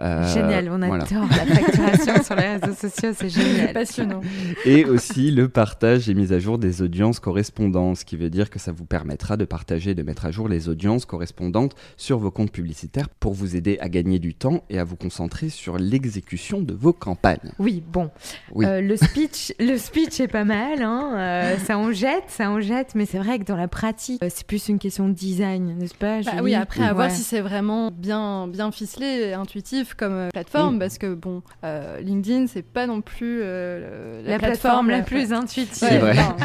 Euh, 0.00 0.34
génial, 0.34 0.68
on 0.70 0.78
voilà. 0.78 1.04
adore 1.04 1.22
la 1.28 1.54
facturation 1.54 2.22
sur 2.22 2.36
les 2.36 2.56
réseaux 2.56 2.74
sociaux, 2.74 3.12
c'est 3.16 3.28
génial. 3.28 3.72
Passionnant. 3.72 4.20
Et 4.64 4.84
aussi 4.84 5.30
le 5.30 5.48
partage 5.48 6.08
et 6.10 6.14
mise 6.14 6.32
à 6.32 6.38
jour 6.38 6.58
des 6.58 6.82
audiences 6.82 7.18
correspondantes, 7.18 7.98
ce 7.98 8.04
qui 8.04 8.16
veut 8.16 8.28
dire 8.30 8.50
que 8.50 8.58
ça 8.58 8.72
vous 8.72 8.84
permettra 8.84 9.36
de 9.36 9.44
partager 9.44 9.92
et 9.92 9.94
de 9.94 10.02
mettre 10.02 10.26
à 10.26 10.30
jour 10.30 10.48
les 10.48 10.68
audiences 10.68 11.06
correspondantes 11.06 11.74
sur 11.96 12.18
vos 12.18 12.30
comptes 12.30 12.52
publicitaires 12.52 13.08
pour 13.08 13.32
vous 13.32 13.56
aider 13.56 13.78
à 13.80 13.88
gagner 13.88 14.18
du 14.18 14.34
temps 14.34 14.64
et 14.68 14.78
à 14.78 14.84
vous 14.84 14.96
concentrer 14.96 15.48
sur 15.48 15.78
l'exécution 15.78 16.60
de 16.60 16.74
vos 16.74 16.92
campagnes. 16.92 17.52
Oui, 17.58 17.82
bon. 17.90 18.10
Oui. 18.52 18.66
Euh, 18.66 18.80
le, 18.80 18.96
speech, 18.96 19.54
le 19.58 19.78
speech 19.78 20.20
est 20.20 20.28
pas 20.28 20.44
mal, 20.44 20.82
hein, 20.82 21.12
euh, 21.16 21.56
ça 21.58 21.78
en 21.78 21.92
jette, 21.92 22.24
ça 22.28 22.50
en 22.50 22.60
jette, 22.60 22.94
mais 22.94 23.06
c'est 23.06 23.18
vrai 23.18 23.38
que 23.38 23.44
dans 23.44 23.56
la 23.56 23.68
pratique, 23.68 24.22
euh, 24.22 24.28
c'est 24.30 24.46
plus 24.46 24.68
une 24.68 24.78
question 24.78 25.08
de 25.08 25.14
design, 25.14 25.76
n'est-ce 25.78 25.94
pas 25.94 26.20
Bah 26.22 26.32
oui, 26.42 26.54
après, 26.54 26.84
à 26.84 26.92
voir 26.92 27.06
Ouais. 27.08 27.14
si 27.14 27.22
c'est 27.22 27.40
vraiment 27.40 27.90
bien, 27.90 28.48
bien 28.48 28.72
ficelé 28.72 29.06
et 29.06 29.34
intuitif. 29.34 29.85
Comme 29.94 30.12
euh, 30.14 30.28
plateforme 30.30 30.76
Mm. 30.76 30.78
parce 30.78 30.98
que 30.98 31.14
bon, 31.14 31.42
euh, 31.64 32.00
LinkedIn 32.00 32.46
c'est 32.46 32.62
pas 32.62 32.86
non 32.86 33.00
plus 33.00 33.40
euh, 33.42 34.22
La, 34.26 34.38
plateforme 34.38 34.90
la 34.90 34.98
la- 34.98 35.02
plus 35.04 35.32
intuitive. 35.32 35.68
C'est 35.88 35.98
vrai. 35.98 36.14
non, 36.14 36.36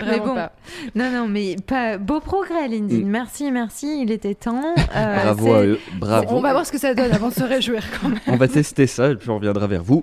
Mais 0.06 0.18
bon, 0.18 0.34
pas. 0.34 0.52
Non, 0.94 1.10
non, 1.10 1.28
mais 1.28 1.56
pas 1.66 1.98
beau 1.98 2.20
progrès, 2.20 2.68
LinkedIn. 2.68 3.04
Mm. 3.04 3.08
Merci, 3.10 3.50
merci. 3.52 4.02
Il 4.02 4.10
était 4.10 4.34
temps. 4.34 4.74
Euh, 4.96 5.16
Bravo 5.24 5.46
c'est- 5.46 5.52
à 5.52 5.62
eux, 5.66 5.78
bravo. 6.00 6.26
On 6.30 6.40
va 6.40 6.52
voir 6.52 6.64
ce 6.66 6.72
que 6.72 6.78
ça 6.78 6.94
donne 6.94 7.12
avant 7.12 7.28
de 7.28 7.34
se 7.34 7.42
réjouir 7.42 7.82
quand 8.00 8.08
même. 8.08 8.18
On 8.28 8.36
va 8.36 8.48
tester 8.48 8.86
ça 8.86 9.10
et 9.10 9.16
puis 9.16 9.28
on 9.30 9.36
reviendra 9.36 9.66
vers 9.66 9.82
vous 9.82 10.02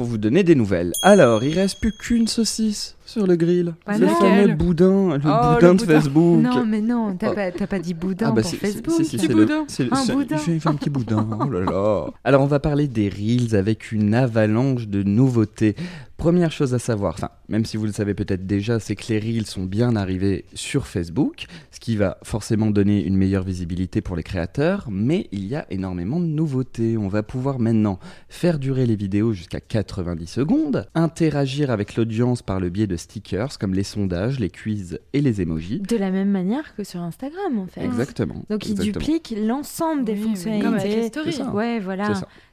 pour 0.00 0.08
vous 0.08 0.16
donner 0.16 0.42
des 0.44 0.54
nouvelles. 0.54 0.92
Alors, 1.02 1.44
il 1.44 1.52
reste 1.52 1.78
plus 1.78 1.92
qu'une 1.92 2.26
saucisse 2.26 2.96
sur 3.04 3.26
le 3.26 3.36
grill. 3.36 3.74
Bah 3.86 3.98
le 3.98 4.06
fameux 4.06 4.54
boudin, 4.54 5.18
le 5.18 5.20
Oh, 5.26 5.54
boudin 5.54 5.72
le 5.72 5.74
de 5.74 5.78
boudin. 5.82 5.86
Facebook. 6.00 6.42
Non, 6.42 6.64
mais 6.64 6.80
non, 6.80 7.14
t'as 7.18 7.32
Oh. 7.32 7.34
pas, 7.34 7.66
pas 7.66 7.78
dit 7.78 7.92
boudin 7.92 8.28
Ah 8.30 8.32
bah 8.32 8.40
pour 8.40 8.50
Facebook. 8.50 8.94
si, 8.96 9.04
si, 9.04 9.16
Petit 9.18 9.26
c'est 9.26 9.34
boudin. 9.34 9.66
le, 9.78 9.94
Un 9.94 10.06
boudin. 10.14 10.36
Il 10.36 10.38
fait, 10.38 10.52
il 10.54 10.60
fait 10.60 10.68
un 10.70 10.74
petit 10.74 10.88
boudin. 10.88 11.28
Oh 11.38 11.50
là 11.50 11.60
là. 11.60 12.06
Alors 12.24 12.40
on 12.40 12.46
va 12.46 12.60
parler 12.60 12.86
des 12.88 13.10
reels 13.10 13.54
avec 13.54 13.92
une 13.92 14.14
avalanche 14.14 14.88
de 14.88 15.02
nouveautés. 15.02 15.76
Première 16.20 16.52
chose 16.52 16.74
à 16.74 16.78
savoir, 16.78 17.14
enfin 17.14 17.30
même 17.48 17.64
si 17.64 17.78
vous 17.78 17.86
le 17.86 17.92
savez 17.92 18.12
peut-être 18.12 18.46
déjà, 18.46 18.78
c'est 18.78 18.94
que 18.94 19.08
les 19.08 19.18
reels 19.18 19.46
sont 19.46 19.64
bien 19.64 19.96
arrivés 19.96 20.44
sur 20.52 20.86
Facebook, 20.86 21.46
ce 21.70 21.80
qui 21.80 21.96
va 21.96 22.18
forcément 22.22 22.70
donner 22.70 23.02
une 23.02 23.16
meilleure 23.16 23.42
visibilité 23.42 24.02
pour 24.02 24.16
les 24.16 24.22
créateurs. 24.22 24.86
Mais 24.90 25.28
il 25.32 25.46
y 25.46 25.56
a 25.56 25.66
énormément 25.70 26.20
de 26.20 26.26
nouveautés. 26.26 26.98
On 26.98 27.08
va 27.08 27.22
pouvoir 27.22 27.58
maintenant 27.58 27.98
faire 28.28 28.58
durer 28.58 28.84
les 28.84 28.96
vidéos 28.96 29.32
jusqu'à 29.32 29.60
90 29.60 30.26
secondes, 30.26 30.86
interagir 30.94 31.70
avec 31.70 31.96
l'audience 31.96 32.42
par 32.42 32.60
le 32.60 32.68
biais 32.68 32.86
de 32.86 32.96
stickers 32.96 33.58
comme 33.58 33.72
les 33.72 33.82
sondages, 33.82 34.38
les 34.38 34.50
quiz 34.50 35.00
et 35.14 35.22
les 35.22 35.40
emojis. 35.40 35.80
De 35.80 35.96
la 35.96 36.10
même 36.10 36.30
manière 36.30 36.76
que 36.76 36.84
sur 36.84 37.00
Instagram, 37.00 37.58
en 37.58 37.66
fait. 37.66 37.82
Exactement. 37.82 38.44
Donc 38.50 38.68
ils 38.68 38.74
dupliquent 38.74 39.34
l'ensemble 39.36 40.04
des 40.04 40.12
Oui, 40.12 40.22
fonctionnalités. 40.22 40.64
comme 40.66 40.74
avec 40.74 40.94
les 40.94 41.06
stories. 41.08 41.42
Ouais, 41.54 41.76
C'est 41.78 41.84
voilà. 41.84 42.12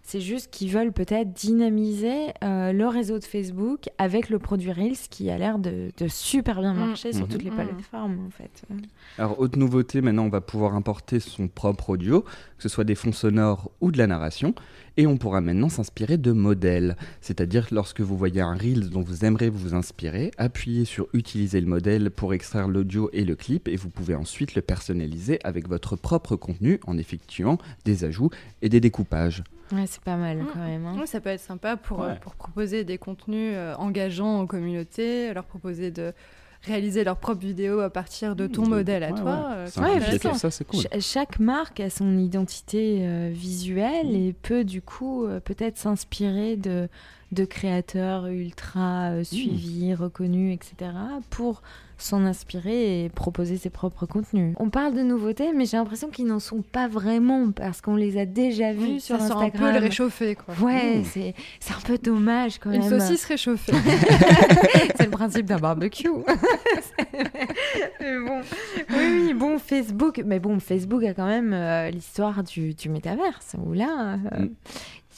C'est 0.10 0.22
juste 0.22 0.52
qu'ils 0.52 0.72
veulent 0.72 0.94
peut-être 0.94 1.34
dynamiser 1.34 2.28
euh, 2.42 2.72
le 2.72 2.88
réseau 2.88 3.20
de 3.20 3.26
Facebook 3.26 3.90
avec 3.98 4.30
le 4.30 4.40
produit 4.40 4.72
Reels 4.72 4.96
qui 5.10 5.30
a 5.30 5.38
l'air 5.38 5.60
de, 5.60 5.92
de 5.98 6.08
super 6.08 6.62
bien 6.62 6.74
Mm. 6.74 6.78
marcher 6.80 7.12
sur 7.12 7.26
Mhm. 7.26 7.32
toutes 7.34 7.44
les 7.44 7.52
Mm. 7.52 7.56
plateformes, 7.56 8.18
en 8.26 8.30
fait. 8.30 8.64
Alors, 9.18 9.38
autre 9.38 9.60
nouveauté, 9.60 10.00
maintenant 10.00 10.24
on 10.24 10.30
va 10.30 10.40
pouvoir 10.40 10.76
importer 10.76 11.20
son 11.20 11.50
propre 11.50 11.90
audio, 11.90 12.22
que 12.22 12.64
ce 12.64 12.70
soit 12.70 12.86
des 12.86 12.96
fonds 12.96 13.12
sonores 13.12 13.70
ou 13.82 13.92
de 13.92 13.98
la 13.98 14.08
narration, 14.08 14.56
et 14.96 15.06
on 15.08 15.18
pourra 15.18 15.42
maintenant 15.42 15.68
s'inspirer 15.68 16.18
de 16.18 16.32
modèles. 16.32 16.96
C'est-à-dire, 17.20 17.68
lorsque 17.72 18.00
vous 18.00 18.16
voyez 18.16 18.40
un 18.40 18.56
reel 18.56 18.90
dont 18.90 19.02
vous 19.02 19.26
aimeriez 19.26 19.50
vous 19.50 19.74
inspirer, 19.74 20.32
appuyez 20.38 20.86
sur 20.86 21.08
Utiliser 21.12 21.60
le 21.60 21.68
modèle 21.68 22.12
pour 22.12 22.34
extraire 22.34 22.70
l'audio 22.70 23.10
et 23.12 23.26
le 23.26 23.36
clip, 23.36 23.68
et 23.68 23.76
vous 23.76 23.90
pouvez 23.90 24.16
ensuite 24.16 24.56
le 24.56 24.62
personnaliser 24.62 25.40
avec 25.44 25.68
votre 25.68 25.98
propre 25.98 26.38
contenu 26.38 26.80
en 26.88 26.98
effectuant 26.98 27.58
des 27.84 28.06
ajouts 28.06 28.30
et 28.62 28.70
des 28.70 28.80
découpages. 28.80 29.44
Ouais, 29.72 29.86
c'est 29.88 30.02
pas 30.02 30.16
mal 30.16 30.38
Mm. 30.38 30.48
quand 30.54 30.60
même. 30.60 30.86
hein. 30.86 31.06
Ça 31.06 31.20
peut 31.20 31.30
être 31.30 31.42
sympa 31.42 31.76
pour, 31.78 32.04
euh, 32.04 32.16
pour 32.16 32.36
proposer 32.36 32.84
des 32.84 32.98
contenus 32.98 33.54
euh, 33.56 33.76
engageants 33.76 34.42
aux 34.42 34.48
communautés, 34.48 35.34
leur 35.34 35.44
proposer 35.46 35.92
de 35.92 36.14
réaliser 36.64 37.04
leurs 37.04 37.18
propres 37.18 37.42
vidéos 37.42 37.80
à 37.82 37.90
partir 37.90 38.36
de 38.36 38.48
ton 38.48 38.64
De- 38.64 38.70
modèle 38.70 39.04
à 39.04 39.12
ouais, 39.12 39.20
toi. 39.22 39.32
ouais. 39.50 39.56
euh, 39.56 39.68
c'est 40.20 40.34
ça, 40.34 40.50
c'est 40.52 40.66
cool. 40.66 40.80
Ch- 40.82 41.02
chaque 41.04 41.40
marque 41.40 41.80
a 41.80 41.90
son 41.90 42.18
identité 42.18 43.00
euh, 43.02 43.30
visuelle 43.32 44.16
et 44.16 44.34
peut 44.34 44.64
du 44.64 44.82
coup 44.82 45.26
euh, 45.26 45.40
peut-être 45.40 45.78
s'inspirer 45.78 46.56
de, 46.58 46.90
de 47.32 47.46
créateurs 47.46 48.26
ultra 48.28 49.12
euh, 49.12 49.24
suivis, 49.24 49.94
reconnus, 49.94 50.56
etc. 50.56 50.92
pour 51.30 51.62
s'en 51.98 52.24
inspirer 52.26 53.06
et 53.06 53.10
proposer 53.10 53.58
ses 53.58 53.70
propres 53.70 54.06
contenus. 54.06 54.54
On 54.60 54.70
parle 54.70 54.94
de 54.94 55.02
nouveautés, 55.02 55.52
mais 55.54 55.66
j'ai 55.66 55.78
l'impression 55.78 56.10
qu'ils 56.10 56.28
n'en 56.28 56.40
sont 56.40 56.62
pas 56.62 56.88
vraiment 56.88 57.52
parce 57.52 57.82
qu'on 57.82 57.96
les 57.96 58.18
a 58.20 58.26
déjà 58.26 58.72
vus 58.74 58.80
Oui, 58.82 59.00
sur 59.02 59.18
ça 59.20 59.28
sent 59.28 59.34
un 59.34 59.38
Instagram. 59.38 59.74
peu 59.74 59.80
le 59.80 59.84
réchauffer, 59.84 60.36
quoi. 60.36 60.54
Ouais, 60.62 60.98
Mmh. 61.00 61.04
c'est 61.06 61.34
c'est 61.60 61.74
un 61.74 61.82
peu 61.86 61.98
dommage 61.98 62.60
quand 62.60 62.72
Une 62.72 62.88
même. 62.88 63.00
saucisse 63.00 63.26
réchauffée. 63.26 63.72
c'est 64.96 65.06
le 65.06 65.10
principe 65.12 65.46
d'un 65.48 65.58
barbecue. 65.58 66.08
mais 68.00 68.18
bon, 68.20 68.42
oui, 68.92 69.22
oui, 69.28 69.34
bon, 69.34 69.58
Facebook, 69.58 70.22
mais 70.26 70.40
bon, 70.40 70.60
Facebook 70.60 71.04
a 71.04 71.14
quand 71.14 71.26
même 71.26 71.52
euh, 71.54 71.90
l'histoire 71.90 72.44
du, 72.44 72.74
du 72.74 72.90
métaverse, 72.90 73.56
où 73.64 73.74
là, 73.74 74.18
euh, 74.34 74.38
Mm. 74.38 74.50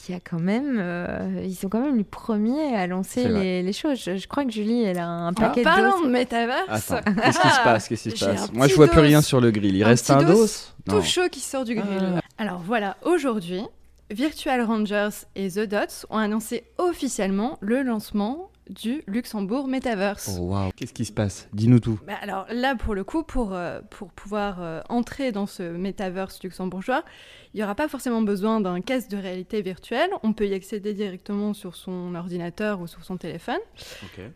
Y 0.08 0.14
a 0.14 0.20
quand 0.20 0.40
même, 0.40 0.78
euh, 0.80 1.42
ils 1.44 1.54
sont 1.54 1.68
quand 1.68 1.80
même 1.80 1.96
les 1.96 2.04
premiers 2.04 2.74
à 2.76 2.86
lancer 2.86 3.28
les, 3.28 3.62
les 3.62 3.72
choses. 3.72 4.02
Je, 4.02 4.16
je 4.16 4.26
crois 4.28 4.44
que 4.44 4.50
Julie, 4.50 4.82
elle 4.82 4.98
a 4.98 5.06
un 5.06 5.28
En 5.28 5.32
paquet 5.34 5.60
de 5.60 5.64
parlant 5.64 5.90
doses. 5.98 6.06
de 6.06 6.10
métaverse, 6.12 6.90
Attends, 6.90 7.12
qu'est-ce 7.22 7.40
qui 7.40 7.48
se 7.48 7.62
passe 7.64 7.88
Qu'est-ce 7.88 8.08
qui 8.08 8.16
se 8.16 8.24
passe 8.24 8.52
Moi, 8.52 8.66
je 8.68 8.74
vois 8.74 8.88
plus 8.88 9.00
rien 9.00 9.20
sur 9.22 9.40
le 9.40 9.50
grill. 9.50 9.76
Il 9.76 9.82
Un 9.84 9.86
reste 9.88 10.06
petit 10.06 10.12
un 10.12 10.22
dos 10.22 10.34
dos 10.34 10.46
tout 10.88 10.96
Non. 10.96 11.02
chaud 11.02 11.28
qui 11.30 11.40
sort 11.40 11.64
du 11.64 11.74
grill. 11.74 12.14
Ah. 12.16 12.20
Alors 12.38 12.60
voilà, 12.64 12.96
aujourd'hui, 13.04 13.62
Virtual 14.10 14.60
Rangers 14.62 15.10
et 15.36 15.50
The 15.50 15.60
Dots 15.68 16.06
ont 16.10 16.18
annoncé 16.18 16.64
officiellement 16.78 17.58
le 17.60 17.82
lancement 17.82 18.49
du 18.70 19.02
Luxembourg 19.06 19.68
Metaverse. 19.68 20.36
Oh, 20.38 20.44
waouh. 20.44 20.70
Qu'est-ce 20.76 20.94
qui 20.94 21.04
se 21.04 21.12
passe? 21.12 21.48
Dis-nous 21.52 21.80
tout. 21.80 21.98
Bah 22.06 22.14
alors 22.22 22.46
là, 22.50 22.76
pour 22.76 22.94
le 22.94 23.04
coup, 23.04 23.22
pour, 23.22 23.52
euh, 23.52 23.80
pour 23.90 24.10
pouvoir 24.12 24.62
euh, 24.62 24.80
entrer 24.88 25.32
dans 25.32 25.46
ce 25.46 25.62
metaverse 25.62 26.42
luxembourgeois, 26.42 27.04
il 27.52 27.56
n'y 27.56 27.64
aura 27.64 27.74
pas 27.74 27.88
forcément 27.88 28.22
besoin 28.22 28.60
d'un 28.60 28.80
casque 28.80 29.10
de 29.10 29.16
réalité 29.16 29.60
virtuelle. 29.60 30.10
On 30.22 30.32
peut 30.32 30.46
y 30.46 30.54
accéder 30.54 30.94
directement 30.94 31.52
sur 31.52 31.74
son 31.74 32.14
ordinateur 32.14 32.80
ou 32.80 32.86
sur 32.86 33.04
son 33.04 33.16
téléphone. 33.16 33.58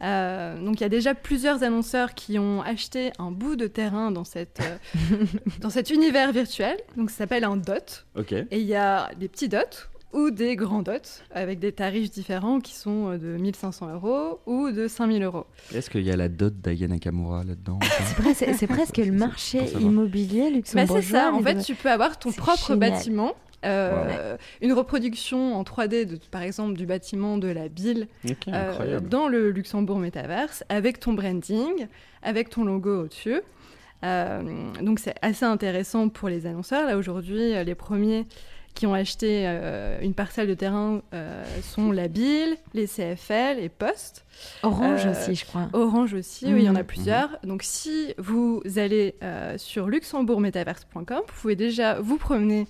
Euh, 0.02 0.60
donc 0.60 0.80
il 0.80 0.80
y 0.80 0.86
a 0.86 0.88
déjà 0.88 1.14
plusieurs 1.14 1.62
annonceurs 1.62 2.14
qui 2.14 2.40
ont 2.40 2.62
acheté 2.62 3.12
un 3.20 3.30
bout 3.30 3.54
de 3.54 3.68
terrain 3.68 4.10
dans, 4.10 4.24
cette, 4.24 4.60
euh, 4.60 5.24
dans 5.60 5.70
cet 5.70 5.90
univers 5.90 6.32
virtuel. 6.32 6.76
Donc 6.96 7.10
ça 7.10 7.18
s'appelle 7.18 7.44
un 7.44 7.56
dot. 7.56 8.04
Et 8.50 8.58
il 8.58 8.66
y 8.66 8.74
a 8.74 9.10
des 9.16 9.28
petits 9.28 9.48
dots 9.48 9.58
ou 10.14 10.30
des 10.30 10.56
grands 10.56 10.80
dots 10.82 10.92
avec 11.32 11.58
des 11.58 11.72
tarifs 11.72 12.10
différents 12.10 12.60
qui 12.60 12.74
sont 12.74 13.10
euh, 13.10 13.18
de 13.18 13.36
1500 13.36 13.92
euros 13.92 14.40
ou 14.46 14.70
de 14.70 14.88
5000 14.88 15.22
euros. 15.22 15.44
Est-ce 15.74 15.90
qu'il 15.90 16.02
y 16.02 16.10
a 16.10 16.16
la 16.16 16.28
dot 16.28 16.54
d'Aya 16.60 16.88
Nakamura 16.88 17.44
là-dedans 17.44 17.78
C'est 17.82 18.22
vrai, 18.22 18.32
c'est- 18.34 18.54
c'est 18.54 18.66
presque 18.66 18.96
le 18.96 19.12
marché 19.12 19.58
immobilier 19.80 20.44
Bah, 20.44 20.56
luxembourgeois. 20.56 21.02
c'est 21.02 21.08
ça, 21.12 21.32
en 21.32 21.40
fait, 21.42 21.54
de- 21.56 21.62
tu 21.62 21.74
peux 21.74 21.90
avoir 21.90 22.18
ton 22.18 22.32
propre 22.32 22.68
génial. 22.74 22.90
bâtiment. 22.92 23.34
euh, 23.66 24.36
Une 24.60 24.72
reproduction 24.74 25.54
en 25.56 25.64
3D, 25.64 26.04
de, 26.04 26.18
par 26.30 26.42
exemple, 26.42 26.74
du 26.74 26.86
bâtiment 26.86 27.38
de 27.38 27.48
la 27.48 27.68
Bille 27.68 28.08
euh, 28.48 29.00
dans 29.00 29.26
le 29.26 29.50
Luxembourg 29.50 29.98
Metaverse, 29.98 30.64
avec 30.68 31.00
ton 31.00 31.12
branding, 31.14 31.86
avec 32.22 32.50
ton 32.50 32.64
logo 32.64 33.04
au-dessus. 33.04 33.40
Euh, 34.04 34.42
donc 34.82 34.98
c'est 34.98 35.14
assez 35.22 35.46
intéressant 35.46 36.10
pour 36.10 36.28
les 36.28 36.44
annonceurs. 36.46 36.86
Là 36.86 36.98
aujourd'hui, 36.98 37.54
les 37.64 37.74
premiers 37.74 38.26
qui 38.74 38.86
ont 38.86 38.94
acheté 38.94 39.44
euh, 39.46 39.98
une 40.02 40.14
parcelle 40.14 40.48
de 40.48 40.54
terrain 40.54 41.00
euh, 41.12 41.44
sont 41.62 41.92
la 41.92 42.08
Bille, 42.08 42.56
les 42.74 42.86
CFL 42.86 43.58
et 43.60 43.68
Post. 43.68 44.24
Orange 44.64 45.06
euh, 45.06 45.12
aussi, 45.12 45.34
je 45.36 45.44
crois. 45.46 45.68
Orange 45.72 46.12
aussi, 46.14 46.46
oui, 46.46 46.60
il 46.60 46.64
y 46.64 46.68
en 46.68 46.74
a 46.74 46.80
Mhm. 46.80 46.84
plusieurs. 46.86 47.28
Donc 47.44 47.62
si 47.62 48.14
vous 48.18 48.62
allez 48.76 49.14
euh, 49.22 49.56
sur 49.58 49.86
luxembourgmetaverse.com, 49.88 51.20
vous 51.26 51.40
pouvez 51.40 51.56
déjà 51.56 52.00
vous 52.00 52.16
promener 52.18 52.66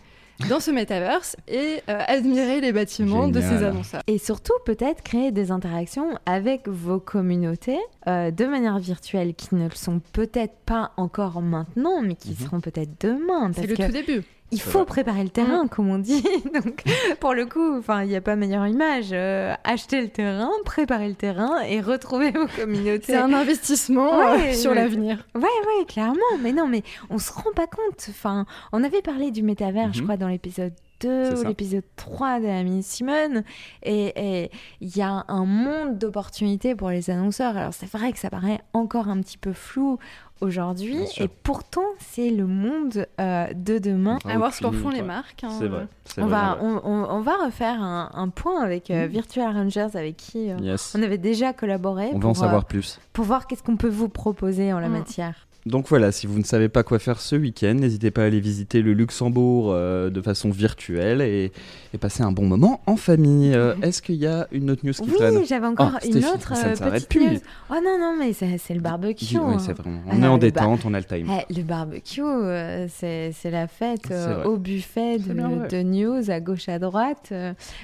dans 0.51 0.59
ce 0.59 0.73
metaverse 0.73 1.37
et 1.47 1.81
euh, 1.89 2.01
admirer 2.09 2.61
les 2.61 2.73
bâtiments 2.73 3.29
de 3.29 3.41
ces 3.41 3.63
annonceurs. 3.63 4.03
Et 4.09 4.19
surtout, 4.19 4.53
peut-être 4.67 5.03
créer 5.03 5.31
des 5.31 5.53
interactions 5.53 6.19
avec 6.27 6.67
vos 6.69 6.99
communautés 6.99 7.79
euh, 8.09 8.31
de 8.33 8.45
manière 8.45 8.79
virtuelle 8.81 9.35
qui 9.35 9.55
ne 9.55 9.69
le 9.69 9.75
sont 9.75 10.01
peut-être 10.13 10.57
pas 10.67 10.91
encore 10.97 11.41
maintenant, 11.41 12.03
mais 12.03 12.17
qui 12.17 12.31
Mhm. 12.31 12.37
seront 12.47 12.61
peut-être 12.61 13.01
demain. 13.01 13.53
C'est 13.55 13.67
le 13.69 13.77
que 13.77 13.87
tout 13.87 13.93
début. 13.93 14.23
Il 14.55 14.61
faut 14.61 14.79
vrai. 14.81 14.87
préparer 14.87 15.23
le 15.23 15.29
terrain, 15.29 15.67
comme 15.69 15.89
on 15.91 15.99
dit. 15.99 16.23
Donc, 16.55 16.83
pour 17.21 17.35
le 17.35 17.47
coup, 17.47 17.77
enfin, 17.79 18.03
il 18.03 18.09
n'y 18.09 18.17
a 18.17 18.21
pas 18.21 18.37
meilleure 18.37 18.67
image. 18.67 19.09
Euh, 19.13 19.53
acheter 19.65 20.01
le 20.01 20.09
terrain, 20.09 20.51
préparer 20.65 21.09
le 21.09 21.15
terrain 21.15 21.61
et 21.63 21.81
retrouver 21.81 22.31
vos 22.31 22.47
communautés. 22.47 23.05
C'est 23.07 23.17
un 23.17 23.33
investissement 23.33 24.21
euh, 24.21 24.53
sur 24.53 24.71
ouais. 24.71 24.77
l'avenir. 24.77 25.27
Ouais, 25.35 25.43
ouais, 25.43 25.85
clairement. 25.87 26.15
Mais 26.41 26.53
non, 26.53 26.67
mais 26.67 26.83
on 27.11 27.19
se 27.19 27.33
rend 27.33 27.53
pas 27.55 27.67
compte. 27.67 28.07
Enfin, 28.09 28.47
on 28.73 28.83
avait 28.85 29.03
parlé 29.03 29.31
du 29.31 29.43
métavers, 29.43 29.93
je 29.93 29.99
Mhm. 30.01 30.05
crois, 30.05 30.17
dans 30.17 30.29
l'épisode 30.29 30.73
2 31.05 31.37
C'est 31.37 31.45
ou 31.45 31.49
l'épisode 31.49 31.85
3 31.97 32.41
de 32.41 32.47
la 32.47 32.63
mini 32.63 32.83
Simone. 32.83 33.43
Et 33.83 34.51
il 34.81 34.97
y 34.97 35.03
a 35.03 35.25
un 35.29 35.45
monde 35.45 35.99
d'opportunités 35.99 36.75
pour 36.75 36.91
les 36.91 37.11
annonceurs. 37.11 37.57
Alors, 37.57 37.75
c'est 37.75 37.91
vrai 37.91 38.13
que 38.13 38.19
ça 38.19 38.31
paraît 38.31 38.61
encore 38.73 39.09
un 39.09 39.21
petit 39.21 39.39
peu 39.39 39.53
flou 39.53 39.99
aujourd'hui. 40.41 40.99
Et 41.19 41.29
pourtant, 41.29 41.85
c'est 42.01 42.31
le 42.31 42.47
monde 42.47 43.07
euh, 43.21 43.47
de 43.55 43.79
demain. 43.79 44.19
Ah, 44.25 44.33
À 44.33 44.39
voir 44.39 44.53
ce 44.53 44.63
qu'en 44.63 44.73
font 44.73 44.91
les 44.91 45.03
marques. 45.03 45.45
hein. 45.45 45.51
C'est 45.59 45.69
vrai. 45.69 45.87
On 46.19 46.27
va, 46.27 46.59
on, 46.61 46.81
on- 46.85 47.07
on 47.11 47.21
va 47.21 47.37
refaire 47.45 47.83
un, 47.83 48.11
un 48.15 48.29
point 48.29 48.61
avec 48.63 48.91
euh, 48.91 49.05
Mhm. 49.07 49.11
Virtual 49.13 49.53
Rangers, 49.55 49.89
avec 49.95 50.17
qui 50.17 50.51
euh. 50.51 50.57
Yes. 50.61 50.95
on 50.99 51.03
avait 51.03 51.19
déjà 51.19 51.53
collaboré 51.53 52.09
On 52.13 52.15
va 52.15 52.21
pour, 52.21 52.31
en 52.31 52.35
savoir 52.35 52.63
euh, 52.63 52.67
plus. 52.67 52.99
pour 53.13 53.25
voir 53.25 53.47
qu'est-ce 53.47 53.63
qu'on 53.63 53.77
peut 53.77 53.89
vous 53.89 54.09
proposer 54.09 54.73
en 54.73 54.81
la 54.81 54.89
Mm. 54.89 54.93
matière. 54.93 55.47
Donc 55.67 55.89
voilà, 55.89 56.13
si 56.13 56.27
vous 56.27 56.39
ne 56.39 56.45
savez 56.45 56.69
pas 56.69 56.83
quoi 56.83 56.99
faire 56.99 57.19
ce 57.21 57.37
week-end, 57.37 57.73
n'hésitez 57.73 58.11
pas 58.11 58.23
à 58.23 58.25
aller 58.27 58.39
visiter 58.41 58.83
le 58.83 58.93
Luxembourg 58.93 59.71
euh, 59.73 60.11
de 60.11 60.21
façon 60.21 60.51
virtuelle 60.51 61.23
et, 61.23 61.53
et 61.95 61.99
passer 61.99 62.23
un 62.23 62.33
bon 62.33 62.45
moment 62.45 62.83
en 62.87 62.97
famille. 62.97 63.55
Euh, 63.55 63.75
Est-ce 63.81 64.03
qu'il 64.03 64.17
y 64.17 64.27
a 64.27 64.47
une 64.53 64.71
autre 64.71 64.85
news 64.85 64.93
qui 64.93 65.03
Oui, 65.11 65.45
j'avais 65.49 65.67
encore 65.67 65.93
Ah, 65.95 66.05
une 66.05 66.13
Stéphie, 66.13 66.27
autre 66.27 66.55
ça 66.55 66.67
ne 66.67 66.73
euh, 66.73 66.75
s'arrête 66.75 67.09
petite 67.09 67.09
plus. 67.09 67.31
news. 67.37 67.41
Oh 67.71 67.77
non, 67.83 67.99
non, 67.99 68.15
mais 68.19 68.35
c'est 68.35 68.75
le 68.75 68.81
barbecue. 68.81 69.39
Oui, 69.39 69.55
hein. 69.55 69.57
vraiment. 69.75 70.01
On 70.07 70.23
Ah 70.23 70.27
est 70.27 70.29
en 70.29 70.37
détente, 70.37 70.81
on 70.85 70.93
a 70.93 70.99
le 70.99 71.05
time. 71.07 71.29
Eh, 71.49 71.55
le 71.55 71.63
barbecue, 71.63 72.21
euh, 72.23 72.87
c'est 72.91 73.33
la 73.51 73.67
fête 73.67 74.11
euh, 74.11 74.45
au 74.45 74.59
buffet 74.59 75.19
de, 75.19 75.33
bien 75.33 75.49
de 75.49 75.83
news 75.83 76.31
à 76.31 76.41
gauche 76.41 76.69
à 76.69 76.79
droite. 76.79 77.33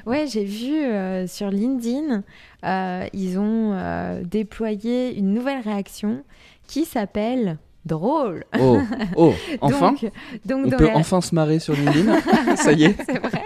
Ouais, 0.05 0.27
j'ai 0.27 0.45
vu 0.45 0.75
euh, 0.75 1.27
sur 1.27 1.51
LinkedIn, 1.51 2.25
euh, 2.67 3.07
ils 3.15 3.39
ont 3.39 3.73
euh, 3.73 4.23
déployé 4.23 5.17
une 5.17 5.33
nouvelle 5.33 5.63
réaction 5.63 6.23
qui 6.67 6.85
s'appelle 6.85 7.57
drôle. 7.87 8.45
Oh, 8.59 8.79
oh, 9.17 9.33
enfin 9.61 9.95
Donc, 10.45 10.65
donc 10.65 10.75
On 10.75 10.77
peut 10.77 10.87
la- 10.87 10.97
enfin 10.97 11.21
se 11.21 11.35
marrer 11.35 11.59
sur 11.59 11.75
LinkedIn 11.75 12.21
Ça 12.57 12.73
y 12.73 12.85
est 12.85 12.97
c'est 13.07 13.19
vrai. 13.19 13.45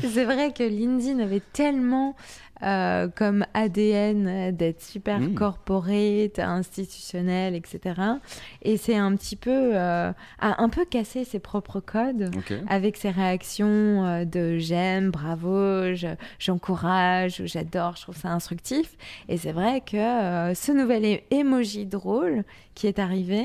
C'est 0.00 0.24
vrai 0.24 0.52
que 0.52 0.62
LinkedIn 0.62 1.18
avait 1.20 1.42
tellement 1.52 2.14
euh, 2.62 3.08
comme 3.14 3.44
ADN 3.54 4.50
d'être 4.56 4.82
super 4.82 5.18
Mm. 5.20 5.34
corporate, 5.34 6.38
institutionnel, 6.38 7.54
etc. 7.54 8.00
Et 8.62 8.76
c'est 8.76 8.96
un 8.96 9.14
petit 9.16 9.36
peu 9.36 9.50
euh, 9.76 10.12
a 10.40 10.62
un 10.62 10.68
peu 10.68 10.84
cassé 10.84 11.24
ses 11.24 11.38
propres 11.38 11.80
codes 11.80 12.30
avec 12.68 12.96
ses 12.96 13.10
réactions 13.10 14.04
euh, 14.04 14.24
de 14.24 14.58
j'aime, 14.58 15.10
bravo, 15.10 15.94
je- 15.94 16.14
j'encourage, 16.38 17.42
j'adore, 17.46 17.96
je 17.96 18.02
trouve 18.02 18.16
ça 18.16 18.28
instructif. 18.30 18.96
Et 19.28 19.36
c'est 19.36 19.52
vrai 19.52 19.80
que 19.80 19.96
euh, 19.96 20.54
ce 20.54 20.72
nouvel 20.72 21.20
emoji 21.30 21.86
drôle 21.86 22.44
qui 22.74 22.86
est 22.86 22.98
arrivé 22.98 23.44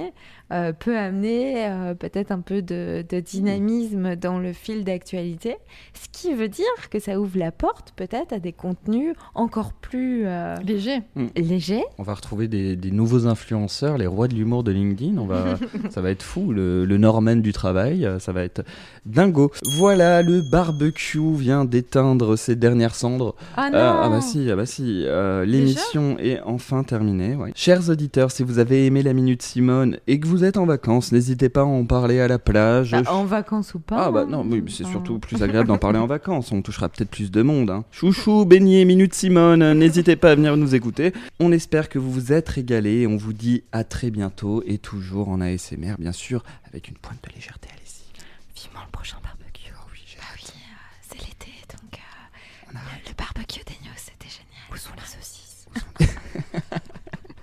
peut 0.80 0.98
amener 0.98 1.70
peut-être 2.00 2.32
un 2.32 2.40
peu 2.40 2.62
de, 2.62 3.04
de 3.10 3.20
dynamisme 3.20 4.16
dans 4.16 4.40
le 4.40 4.54
fil 4.54 4.86
d'actualité, 4.86 5.58
ce 5.94 6.08
qui 6.10 6.34
veut 6.34 6.48
dire 6.48 6.66
que 6.90 7.00
ça 7.00 7.20
ouvre 7.20 7.38
la 7.38 7.52
porte 7.52 7.92
peut-être 7.98 8.32
à 8.32 8.40
des 8.40 8.54
contenus 8.54 9.07
encore 9.36 9.74
plus 9.74 10.24
euh, 10.26 10.56
Léger. 10.66 11.00
légers. 11.36 11.84
On 11.98 12.04
va 12.04 12.14
retrouver 12.14 12.48
des, 12.48 12.76
des 12.76 12.92
nouveaux 12.92 13.28
influenceurs, 13.28 13.98
les 13.98 14.08
rois 14.08 14.28
de 14.28 14.36
l'humour 14.36 14.64
de 14.64 14.72
LinkedIn. 14.72 15.18
On 15.18 15.26
va, 15.26 15.58
ça 15.90 16.02
va 16.02 16.10
être 16.12 16.24
fou, 16.24 16.52
le, 16.52 16.86
le 16.86 16.98
Norman 16.98 17.36
du 17.38 17.54
travail, 17.54 18.06
euh, 18.06 18.20
ça 18.20 18.32
va 18.32 18.44
être 18.44 18.64
dingo. 19.06 19.52
Voilà, 19.78 20.22
le 20.22 20.42
barbecue 20.52 21.34
vient 21.36 21.66
d'éteindre 21.66 22.36
ses 22.36 22.56
dernières 22.56 22.96
cendres. 22.96 23.36
Ah 23.56 23.70
non 23.70 23.78
Ah, 23.80 24.02
ah 24.06 24.10
bah 24.10 24.22
si, 24.22 24.50
ah 24.52 24.56
bah 24.56 24.66
si. 24.66 25.04
euh, 25.06 25.46
L'émission 25.46 26.18
est 26.20 26.40
enfin 26.46 26.84
terminée. 26.84 27.36
ouais. 27.36 27.52
Chers 27.56 27.90
auditeurs, 27.90 28.32
si 28.32 28.44
vous 28.44 28.60
avez 28.60 28.86
aimé 28.86 29.04
la 29.04 29.14
minute 29.14 29.42
Simone 29.42 29.98
et 30.08 30.20
que 30.20 30.28
vous 30.28 30.44
êtes 30.44 30.58
en 30.58 30.66
vacances, 30.66 31.12
n'hésitez 31.12 31.50
pas 31.50 31.62
à 31.62 31.66
en 31.66 31.86
parler 31.86 32.20
à 32.20 32.28
la 32.28 32.40
plage. 32.40 32.92
Bah, 32.92 33.02
en 33.12 33.24
vacances 33.26 33.74
ou 33.74 33.80
pas 33.80 34.06
Ah 34.08 34.12
bah 34.12 34.24
hein. 34.26 34.30
non, 34.30 34.46
oui, 34.50 34.62
mais 34.64 34.70
c'est 34.72 34.86
surtout 34.86 35.20
plus 35.20 35.42
agréable 35.44 35.68
d'en 35.68 35.78
parler 35.78 36.00
en 36.00 36.08
vacances. 36.08 36.52
On 36.52 36.62
touchera 36.62 36.90
peut-être 36.90 37.10
plus 37.10 37.32
de 37.32 37.42
monde. 37.42 37.70
Hein. 37.70 37.84
Chouchou, 37.92 38.46
beignet, 38.46 38.86
minute 38.98 39.14
Simone, 39.14 39.62
euh, 39.62 39.74
n'hésitez 39.76 40.16
pas 40.16 40.32
à 40.32 40.36
venir 40.36 40.58
nous 40.58 40.74
écouter. 40.74 41.14
On 41.40 41.52
espère 41.52 41.88
que 41.88 42.00
vous 42.00 42.12
vous 42.12 42.34
êtes 42.34 42.50
régalés 42.50 43.02
et 43.02 43.08
on 43.08 43.16
vous 43.16 43.32
dit 43.32 43.64
à 43.72 43.84
très 43.84 44.10
bientôt 44.10 44.64
et 44.66 44.80
toujours 44.80 45.30
en 45.30 45.40
ASMR, 45.40 45.94
bien 46.00 46.12
sûr, 46.12 46.44
avec 46.68 46.88
une 46.88 46.96
pointe 46.96 47.20
de 47.30 47.36
légèreté. 47.36 47.70
Allez-y. 47.72 48.60
Vivement 48.60 48.80
le 48.84 48.92
prochain 48.92 49.18
barbecue. 49.24 49.72
oui, 49.92 50.00
j'ai 50.08 50.18
Bah 50.18 50.24
oui, 50.36 50.42
euh, 50.48 50.74
c'est 51.08 51.20
l'été, 51.20 51.52
donc 51.70 51.94
euh, 51.94 52.70
On 52.74 52.76
a 52.76 52.80
le, 52.80 53.08
le 53.08 53.14
barbecue 53.16 53.64
des 53.68 53.78
news, 53.86 53.94
c'était 53.98 54.30
génial. 54.30 54.66
Où 54.74 54.78
sont 54.78 54.90
les 54.96 55.06
saucisses? 55.06 55.68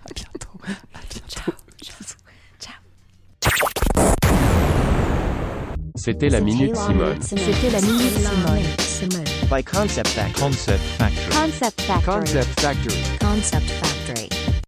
À 0.07 0.13
bientôt. 0.13 0.59
À 0.93 0.99
bientôt. 1.09 1.29
Ciao, 1.29 1.55
ciao, 1.81 2.03
ciao. 2.59 2.79
C'était 5.95 6.31
la 6.31 6.41
Minute 6.41 6.75
Simone. 6.75 7.23
C'était 7.23 7.71
la 7.71 7.81
Minute 7.81 8.19
Simone. 8.19 8.84
By 9.49 9.63
Concept 9.63 10.09
Factory. 10.09 10.41
Concept 10.41 10.83
Factory. 10.83 11.33
Concept 11.33 11.81
Factory. 11.83 12.15
Concept 12.15 12.61
Factory. 12.61 13.19
Concept 13.19 13.67
Factory. 13.67 14.24